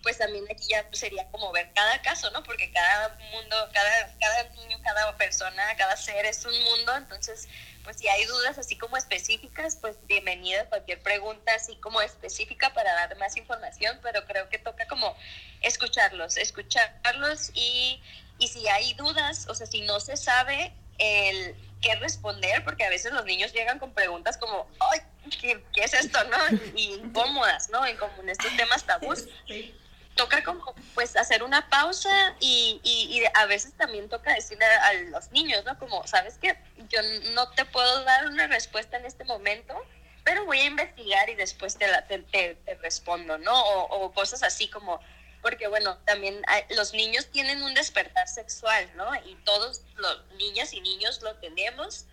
pues 0.04 0.18
también 0.18 0.46
aquí 0.52 0.68
ya 0.70 0.86
sería 0.92 1.26
como 1.32 1.52
ver 1.54 1.72
cada 1.74 2.02
caso, 2.02 2.30
¿no? 2.32 2.44
Porque 2.44 2.70
cada 2.72 3.18
mundo, 3.32 3.56
cada, 3.74 4.14
cada 4.20 4.44
niño, 4.50 4.78
cada 4.84 5.16
persona, 5.16 5.64
cada 5.78 5.96
ser 5.96 6.26
es 6.26 6.44
un 6.46 6.64
mundo, 6.64 6.96
entonces, 6.98 7.48
pues 7.86 7.98
si 7.98 8.10
hay 8.10 8.26
dudas 8.26 8.58
así 8.58 8.78
como 8.78 8.98
específicas, 8.98 9.78
pues 9.78 9.96
bienvenida 10.06 10.66
cualquier 10.66 11.02
pregunta 11.02 11.54
así 11.56 11.78
como 11.78 12.02
específica 12.02 12.74
para 12.74 12.94
dar 12.94 13.18
más 13.18 13.38
información, 13.38 13.98
pero 14.04 14.26
creo 14.26 14.50
que 14.50 14.60
toca 14.60 14.86
como 14.88 15.16
escucharlos, 15.62 16.36
escucharlos 16.36 17.52
y, 17.54 18.02
y 18.40 18.50
si 18.50 18.68
hay 18.68 18.94
dudas, 18.96 19.48
o 19.48 19.56
sea, 19.56 19.68
si 19.68 19.82
no 19.82 20.02
se 20.02 20.18
sabe 20.18 20.74
el 20.98 21.56
qué 21.82 21.96
responder, 21.96 22.64
porque 22.66 22.84
a 22.84 22.90
veces 22.90 23.14
los 23.14 23.24
niños 23.24 23.54
llegan 23.54 23.80
con 23.80 23.94
preguntas 23.94 24.38
como, 24.38 24.70
ay, 24.92 25.00
¿qué, 25.40 25.64
qué 25.74 25.86
es 25.86 25.94
esto, 25.94 26.22
no? 26.26 26.38
Y 26.76 26.96
incómodas, 26.96 27.70
¿no? 27.70 27.86
En 27.86 27.96
como 27.96 28.22
en 28.22 28.30
estos 28.30 28.56
temas 28.58 28.84
tabús. 28.84 29.26
Sí 29.48 29.74
toca 30.16 30.44
como 30.44 30.76
pues 30.94 31.16
hacer 31.16 31.44
una 31.44 31.70
pausa 31.70 32.36
y, 32.40 32.80
y, 32.84 33.24
a 33.34 33.46
veces 33.46 33.74
también 33.74 34.10
toca 34.10 34.34
decirle 34.34 34.66
a, 34.66 34.94
los 34.94 35.32
niños, 35.32 35.64
¿no? 35.66 35.78
Como, 35.80 36.06
¿sabes 36.08 36.38
qué? 36.40 36.58
Yo 36.90 37.02
no 37.34 37.50
te 37.52 37.66
puedo 37.66 38.04
dar 38.04 38.28
una 38.28 38.48
respuesta 38.48 38.98
en 38.98 39.06
este 39.06 39.24
momento, 39.24 39.76
pero 40.24 40.46
voy 40.46 40.60
a 40.60 40.66
investigar 40.66 41.30
y 41.30 41.36
después 41.36 41.78
te, 41.78 41.88
la, 41.88 42.06
te, 42.06 42.20
te, 42.20 42.58
respondo, 42.82 43.38
¿no? 43.38 43.60
O, 43.64 44.12
cosas 44.14 44.44
así 44.44 44.68
como, 44.68 45.00
porque 45.42 45.68
bueno, 45.68 45.98
también 46.06 46.42
los 46.70 46.94
niños 46.94 47.28
tienen 47.32 47.64
un 47.64 47.74
despertar 47.74 48.28
sexual, 48.28 48.90
¿no? 48.96 49.14
Y 49.26 49.36
todos 49.44 49.82
los 49.96 50.26
niñas 50.38 50.74
y 50.74 50.82
niños 50.82 51.22
lo 51.22 51.36
tenemos. 51.38 52.06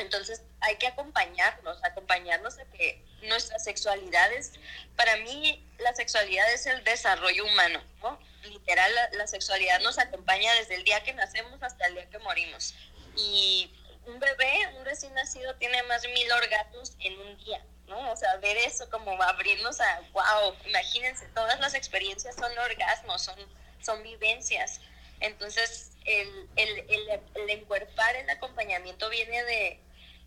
Entonces 0.00 0.42
hay 0.60 0.76
que 0.76 0.86
acompañarnos, 0.86 1.82
acompañarnos 1.84 2.58
a 2.58 2.64
que 2.66 3.04
nuestras 3.22 3.64
sexualidades, 3.64 4.52
para 4.96 5.16
mí 5.18 5.66
la 5.78 5.94
sexualidad 5.94 6.50
es 6.52 6.66
el 6.66 6.82
desarrollo 6.84 7.44
humano, 7.44 7.82
¿no? 8.02 8.18
Literal, 8.44 8.90
la, 9.12 9.26
sexualidad 9.26 9.80
nos 9.80 9.98
acompaña 9.98 10.52
desde 10.54 10.76
el 10.76 10.84
día 10.84 11.02
que 11.02 11.12
nacemos 11.12 11.62
hasta 11.62 11.86
el 11.86 11.94
día 11.94 12.08
que 12.08 12.18
morimos. 12.20 12.74
Y 13.16 13.70
un 14.06 14.18
bebé, 14.18 14.74
un 14.78 14.84
recién 14.84 15.12
nacido, 15.14 15.54
tiene 15.56 15.82
más 15.84 16.02
de 16.02 16.08
mil 16.08 16.32
orgasmos 16.32 16.94
en 17.00 17.18
un 17.20 17.36
día, 17.44 17.62
¿no? 17.86 18.10
O 18.10 18.16
sea, 18.16 18.36
ver 18.36 18.56
eso 18.56 18.88
como 18.88 19.22
abrirnos 19.22 19.80
a, 19.80 20.00
wow, 20.12 20.54
imagínense, 20.66 21.26
todas 21.34 21.60
las 21.60 21.74
experiencias 21.74 22.34
son 22.34 22.56
orgasmos, 22.58 23.22
son, 23.22 23.38
son 23.82 24.02
vivencias. 24.02 24.80
Entonces, 25.20 25.90
el, 26.06 26.48
el, 26.56 26.78
el, 26.88 27.20
el 27.34 27.50
encuerpar 27.50 28.16
el 28.16 28.30
acompañamiento 28.30 29.10
viene 29.10 29.44
de, 29.44 29.80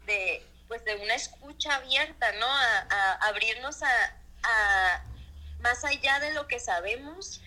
de 0.06 0.46
pues 0.68 0.86
de 0.86 0.96
una 0.96 1.14
escucha 1.14 1.76
abierta, 1.76 2.32
¿no? 2.34 2.48
A, 2.48 3.14
abrirnos 3.28 3.84
a, 3.84 5.06
más 5.60 5.84
allá 5.86 6.20
de 6.20 6.34
lo 6.34 6.48
que 6.48 6.60
sabemos, 6.60 7.42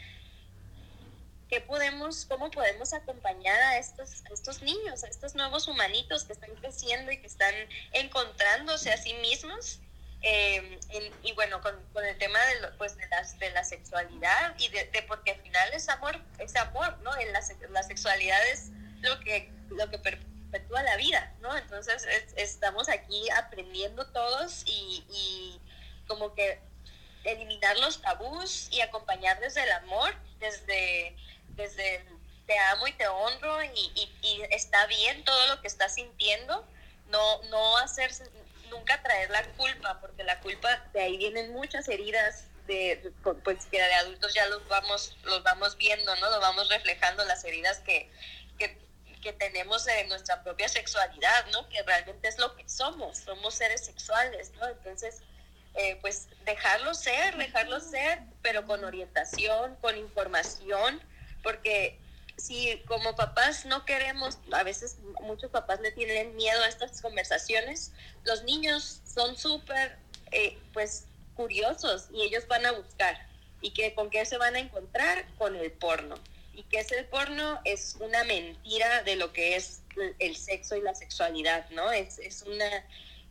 ¿qué 1.48 1.60
podemos, 1.60 2.24
cómo 2.26 2.50
podemos 2.50 2.92
acompañar 2.92 3.60
a 3.60 3.78
estos, 3.78 4.22
estos 4.32 4.62
niños, 4.62 5.04
a 5.04 5.08
estos 5.08 5.34
nuevos 5.34 5.68
humanitos 5.68 6.24
que 6.24 6.34
están 6.34 6.54
creciendo 6.54 7.10
y 7.10 7.18
que 7.18 7.26
están 7.26 7.54
encontrándose 7.92 8.92
a 8.92 8.96
sí 8.96 9.12
mismos? 9.14 9.80
Eh, 10.22 10.78
y 11.22 11.32
bueno, 11.32 11.60
con, 11.60 11.74
el 12.04 12.18
tema 12.18 12.38
de, 12.38 12.68
pues 12.78 12.96
de, 12.96 13.06
las, 13.08 13.38
de 13.38 13.50
la 13.50 13.64
sexualidad 13.64 14.54
y 14.58 14.68
de, 14.68 15.04
porque 15.06 15.32
al 15.32 15.40
final 15.40 15.72
es 15.74 15.88
amor, 15.88 16.18
es 16.38 16.56
amor, 16.56 16.96
¿no? 17.02 17.16
En 17.18 17.32
la, 17.32 17.40
la 17.70 17.82
sexualidad 17.82 18.40
es 18.48 18.70
lo 19.00 19.20
que, 19.20 19.50
lo 19.70 19.90
que 19.90 19.98
perpetúa 20.56 20.82
la 20.82 20.96
vida, 20.96 21.32
¿no? 21.40 21.56
Entonces 21.56 22.06
estamos 22.36 22.88
aquí 22.88 23.28
aprendiendo 23.30 24.06
todos 24.08 24.62
y, 24.66 25.60
como 26.06 26.34
que 26.34 26.60
eliminar 27.24 27.76
los 27.78 28.00
tabús 28.00 28.68
y 28.70 28.80
acompañar 28.80 29.40
desde 29.40 29.64
el 29.64 29.72
amor, 29.72 30.14
desde, 30.38 31.16
desde 31.56 32.04
te 32.46 32.56
amo 32.56 32.86
y 32.86 32.92
te 32.92 33.08
honro 33.08 33.64
y, 33.64 34.10
está 34.50 34.86
bien 34.86 35.24
todo 35.24 35.46
lo 35.48 35.60
que 35.60 35.66
estás 35.66 35.94
sintiendo, 35.94 36.64
no, 37.08 37.42
no 37.44 37.78
hacerse, 37.78 38.24
nunca 38.70 39.02
traer 39.02 39.30
la 39.30 39.42
culpa, 39.54 40.00
porque 40.00 40.22
la 40.22 40.38
culpa, 40.40 40.84
de 40.92 41.00
ahí 41.00 41.16
vienen 41.16 41.52
muchas 41.52 41.88
heridas 41.88 42.44
de, 42.68 43.12
pues 43.42 43.66
que 43.66 43.78
de 43.78 43.94
adultos 43.94 44.32
ya 44.34 44.46
los 44.46 44.66
vamos, 44.68 45.16
los 45.24 45.42
vamos 45.42 45.76
viendo, 45.76 46.14
¿no? 46.16 46.30
Lo 46.30 46.40
vamos 46.40 46.68
reflejando 46.68 47.24
las 47.24 47.44
heridas 47.44 47.78
que 47.80 48.10
que 49.26 49.32
tenemos 49.32 49.84
de 49.84 50.04
nuestra 50.04 50.40
propia 50.44 50.68
sexualidad, 50.68 51.46
¿no? 51.50 51.68
Que 51.68 51.82
realmente 51.82 52.28
es 52.28 52.38
lo 52.38 52.54
que 52.54 52.68
somos, 52.68 53.18
somos 53.18 53.56
seres 53.56 53.84
sexuales, 53.84 54.52
¿no? 54.60 54.68
Entonces, 54.68 55.20
eh, 55.74 55.98
pues 56.00 56.28
dejarlo 56.44 56.94
ser, 56.94 57.36
dejarlo 57.36 57.80
ser, 57.80 58.20
pero 58.40 58.64
con 58.68 58.84
orientación, 58.84 59.74
con 59.80 59.96
información, 59.96 61.02
porque 61.42 61.98
si 62.36 62.80
como 62.86 63.16
papás 63.16 63.64
no 63.64 63.84
queremos, 63.84 64.38
a 64.52 64.62
veces 64.62 64.98
muchos 65.22 65.50
papás 65.50 65.80
le 65.80 65.90
tienen 65.90 66.36
miedo 66.36 66.62
a 66.62 66.68
estas 66.68 67.02
conversaciones, 67.02 67.90
los 68.22 68.44
niños 68.44 69.00
son 69.12 69.36
súper, 69.36 69.98
eh, 70.30 70.56
pues, 70.72 71.06
curiosos 71.34 72.06
y 72.12 72.22
ellos 72.22 72.46
van 72.46 72.64
a 72.64 72.70
buscar. 72.70 73.26
¿Y 73.60 73.72
que, 73.72 73.92
con 73.92 74.08
qué 74.08 74.24
se 74.24 74.38
van 74.38 74.54
a 74.54 74.60
encontrar? 74.60 75.26
Con 75.36 75.56
el 75.56 75.72
porno 75.72 76.14
¿Y 76.56 76.62
qué 76.62 76.80
es 76.80 76.90
el 76.90 77.04
porno? 77.04 77.60
Es 77.64 77.96
una 78.00 78.24
mentira 78.24 79.02
de 79.02 79.16
lo 79.16 79.30
que 79.34 79.56
es 79.56 79.82
el 80.18 80.36
sexo 80.36 80.74
y 80.74 80.80
la 80.80 80.94
sexualidad, 80.94 81.68
¿no? 81.70 81.92
Es, 81.92 82.18
es, 82.18 82.42
una, 82.42 82.66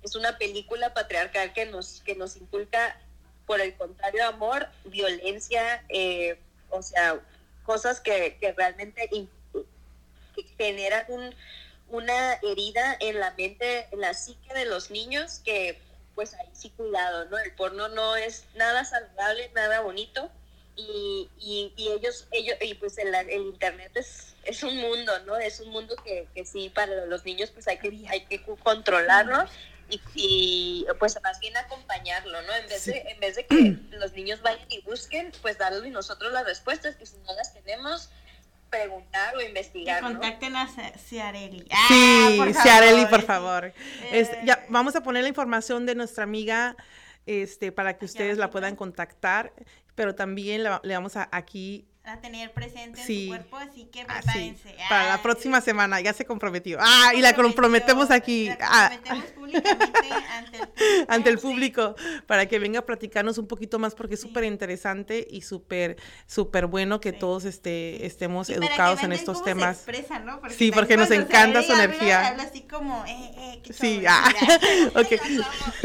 es 0.03 0.15
una 0.15 0.37
película 0.37 0.93
patriarcal 0.93 1.51
que 1.51 1.65
nos, 1.65 2.01
que 2.01 2.13
nos 2.15 2.37
inculca, 2.37 3.01
por 3.47 3.61
el 3.61 3.75
contrario, 3.75 4.27
amor, 4.27 4.69
violencia, 4.85 5.83
eh, 5.89 6.37
o 6.69 6.83
sea, 6.83 7.19
cosas 7.63 7.99
que, 7.99 8.37
que 8.39 8.51
realmente 8.53 9.09
generan 10.55 11.05
un, 11.07 11.35
una 11.89 12.33
herida 12.43 12.95
en 12.99 13.19
la 13.19 13.31
mente, 13.31 13.87
en 13.91 14.01
la 14.01 14.13
psique 14.13 14.53
de 14.53 14.65
los 14.65 14.91
niños 14.91 15.41
que 15.43 15.79
pues 16.13 16.35
ahí 16.35 16.49
sí 16.53 16.69
cuidado, 16.69 17.25
¿no? 17.25 17.39
El 17.39 17.53
porno 17.55 17.87
no 17.89 18.15
es 18.15 18.45
nada 18.53 18.85
saludable, 18.85 19.49
nada 19.55 19.81
bonito 19.81 20.29
y, 20.75 21.29
y, 21.39 21.87
ellos, 21.89 22.27
ellos, 22.31 22.57
y 22.61 22.73
pues 22.75 22.97
el, 22.97 23.13
el 23.15 23.41
internet 23.41 23.91
es, 23.95 24.35
es 24.43 24.63
un 24.63 24.75
mundo, 24.77 25.11
¿no? 25.25 25.37
Es 25.37 25.59
un 25.59 25.69
mundo 25.69 25.95
que, 26.03 26.27
que 26.33 26.45
sí 26.45 26.69
para 26.73 27.05
los 27.05 27.23
niños 27.25 27.51
pues 27.51 27.67
hay 27.67 27.77
que, 27.77 28.05
hay 28.09 28.25
que 28.25 28.41
controlarlo 28.63 29.45
y, 29.89 30.01
y, 30.15 30.85
pues 30.99 31.17
más 31.21 31.39
bien 31.39 31.55
acompañarlo, 31.57 32.41
¿no? 32.41 32.53
En 32.55 32.67
vez, 32.67 32.85
de, 32.85 33.05
en 33.07 33.19
vez 33.19 33.35
de 33.35 33.45
que 33.45 33.55
los 33.97 34.13
niños 34.13 34.41
vayan 34.41 34.65
y 34.69 34.81
busquen, 34.81 35.31
pues 35.41 35.57
darles 35.57 35.91
nosotros 35.91 36.33
las 36.33 36.45
respuestas, 36.45 36.95
que 36.95 37.05
si 37.05 37.17
no 37.19 37.33
las 37.35 37.53
tenemos, 37.53 38.09
preguntar 38.69 39.35
o 39.37 39.41
investigar. 39.41 40.01
Que 40.01 40.07
contacten 40.07 40.55
a 40.55 40.67
Ciarelli. 40.97 41.65
Ah, 41.71 41.85
sí, 41.87 42.35
por 42.37 42.53
Ciarelli, 42.53 43.05
por 43.05 43.21
favor. 43.21 43.73
ya, 44.43 44.53
eh. 44.53 44.65
vamos 44.69 44.95
a 44.95 45.01
poner 45.01 45.23
la 45.23 45.29
información 45.29 45.85
de 45.85 45.95
nuestra 45.95 46.23
amiga 46.23 46.75
este, 47.25 47.71
para 47.71 47.97
que 47.97 48.05
ustedes 48.05 48.37
la 48.37 48.49
puedan 48.49 48.75
contactar, 48.75 49.53
pero 49.95 50.15
también 50.15 50.63
le 50.63 50.93
vamos 50.93 51.15
a 51.15 51.29
aquí 51.31 51.87
a 52.13 52.21
tener 52.21 52.51
presente 52.51 53.01
en 53.01 53.07
su 53.07 53.27
cuerpo, 53.29 53.57
así 53.57 53.85
que 53.85 54.01
ah, 54.01 54.21
prepárense. 54.21 54.75
para 54.89 55.09
la 55.09 55.21
próxima 55.21 55.61
semana, 55.61 56.01
ya 56.01 56.13
se 56.13 56.25
comprometió. 56.25 56.77
Ah, 56.81 57.13
y 57.15 57.21
la 57.21 57.35
comprometemos 57.35 58.11
aquí. 58.11 58.47
La 58.47 58.57
ah. 58.61 58.89
comprometemos 58.91 59.31
públicamente 59.31 60.09
ante 60.29 60.57
el 60.57 60.63
público. 60.63 61.05
Ante 61.07 61.29
el 61.29 61.39
público, 61.39 61.95
para 62.27 62.45
que 62.47 62.59
venga 62.59 62.79
a 62.79 62.85
platicarnos 62.85 63.37
un 63.37 63.47
poquito 63.47 63.79
más, 63.79 63.95
porque 63.95 64.15
es 64.15 64.21
súper 64.21 64.43
interesante 64.43 65.27
y 65.29 65.41
súper, 65.41 65.97
súper 66.27 66.67
bueno 66.67 66.99
que 66.99 67.13
todos 67.13 67.45
este, 67.45 68.05
estemos 68.05 68.49
educados 68.49 69.03
en 69.03 69.11
estos 69.11 69.43
temas. 69.43 69.77
Expresa, 69.77 70.19
¿no? 70.19 70.39
Porque 70.39 70.55
sí, 70.55 70.71
porque 70.71 70.97
nos 70.97 71.11
encanta 71.11 71.63
su 71.63 71.73
energía. 71.73 72.27
Habla, 72.27 72.43
así 72.43 72.61
como, 72.61 73.03
eh, 73.05 73.61
eh, 73.65 73.73
sí, 73.73 74.03
ah, 74.07 74.31
ok. 74.95 75.11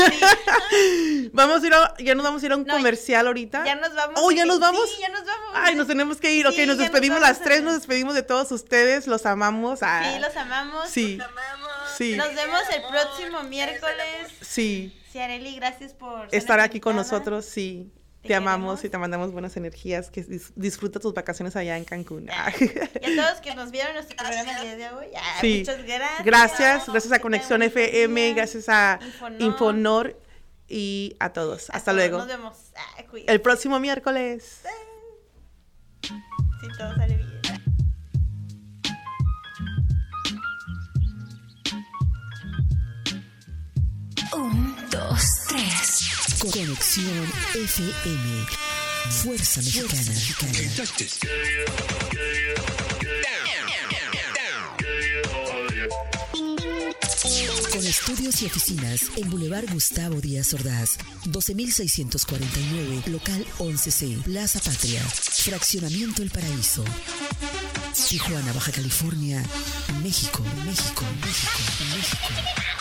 vamos 1.33 1.63
a 1.63 1.67
ir 1.67 1.75
a, 1.75 1.95
ya 1.99 2.15
nos 2.15 2.25
vamos 2.25 2.43
a 2.43 2.47
ir 2.47 2.53
a 2.53 2.57
un 2.57 2.65
comercial 2.65 3.27
ahorita. 3.27 3.65
Ya 3.65 3.75
nos 3.75 3.95
vamos. 3.95 4.21
Oh, 4.23 4.31
ya 4.31 4.45
nos 4.45 4.61
vamos. 4.61 4.89
Sí, 4.91 5.01
ya 5.01 5.09
nos 5.09 5.25
vamos. 5.25 5.40
Ay, 5.55 5.75
nos 5.75 5.87
tenemos 5.87 6.19
que 6.19 6.33
ir. 6.33 6.47
ok, 6.47 6.57
nos 6.67 6.79
despedimos 6.79 7.21
las 7.21 7.41
tres, 7.41 7.63
nos 7.63 7.75
despedimos 7.75 8.15
de 8.15 8.23
todos 8.23 8.51
ustedes. 8.53 9.07
Los 9.07 9.27
amamos. 9.27 9.81
Ah. 9.83 10.11
Sí, 10.13 10.21
los 10.21 10.37
amamos. 10.37 10.89
Sí. 10.89 11.17
Los 11.17 11.29
amamos. 11.29 11.71
Sí. 11.97 12.17
Nos 12.17 12.35
vemos 12.35 12.63
el 12.75 12.83
próximo 12.83 13.43
miércoles. 13.45 14.29
Sí. 14.41 14.97
Ciareli, 15.11 15.57
gracias 15.57 15.93
por 15.93 16.29
estar 16.33 16.61
aquí 16.61 16.81
con 16.81 16.97
nosotros. 16.97 17.45
Sí. 17.45 17.91
Te, 18.23 18.35
amamos 18.35 18.85
y 18.85 18.91
te 18.91 18.99
mandamos 18.99 19.33
buenas 19.33 19.57
energías. 19.57 20.11
Que 20.11 20.25
disfruta 20.55 21.01
tus 21.01 21.15
vacaciones 21.15 21.57
allá 21.57 21.77
en 21.79 21.85
Cancún. 21.85 22.29
Y 22.29 22.31
a 22.31 23.23
todos 23.23 23.41
que 23.41 23.55
nos 23.55 23.71
vieron 23.71 23.95
nuestro 23.95 24.17
programa 24.17 24.59
el 24.59 24.63
día 24.63 24.77
de 24.77 24.95
hoy. 24.95 25.07
sí. 25.41 25.59
Muchas 25.61 25.85
gracias. 25.85 26.25
Gracias. 26.25 26.87
Gracias 26.87 27.13
a 27.13 27.19
Conexión 27.19 27.63
FM. 27.63 28.35
Gracias 28.35 28.69
a 28.69 28.99
Infonor. 29.39 30.21
y 30.69 31.17
a 31.19 31.33
todos. 31.33 31.71
Hasta, 31.71 31.93
luego. 31.93 32.19
Nos 32.19 32.29
vemos. 32.29 32.57
el 33.27 33.41
próximo 33.41 33.81
miércoles. 33.81 34.61
Si 36.61 36.69
todo 36.77 36.95
sale 36.95 37.17
bien. 37.17 37.31
Un, 44.35 44.77
dos, 44.91 45.25
tres. 45.49 46.39
Conexión 46.39 47.33
FM. 47.55 48.47
Fuerza 49.11 49.61
Mexicana. 49.63 50.13
Con 57.81 57.89
estudios 57.89 58.43
y 58.43 58.45
oficinas 58.45 59.07
en 59.17 59.31
Boulevard 59.31 59.65
Gustavo 59.73 60.21
Díaz 60.21 60.53
Ordaz, 60.53 60.99
12649, 61.25 63.05
local 63.07 63.47
11C, 63.59 64.23
Plaza 64.23 64.61
Patria, 64.61 65.01
Fraccionamiento 65.03 66.21
El 66.23 66.29
Paraíso. 66.29 66.85
Tijuana, 68.07 68.53
Baja 68.53 68.71
California, 68.71 69.43
México, 70.03 70.43
México, 70.67 71.05
México, 71.25 71.63
México. 71.97 72.80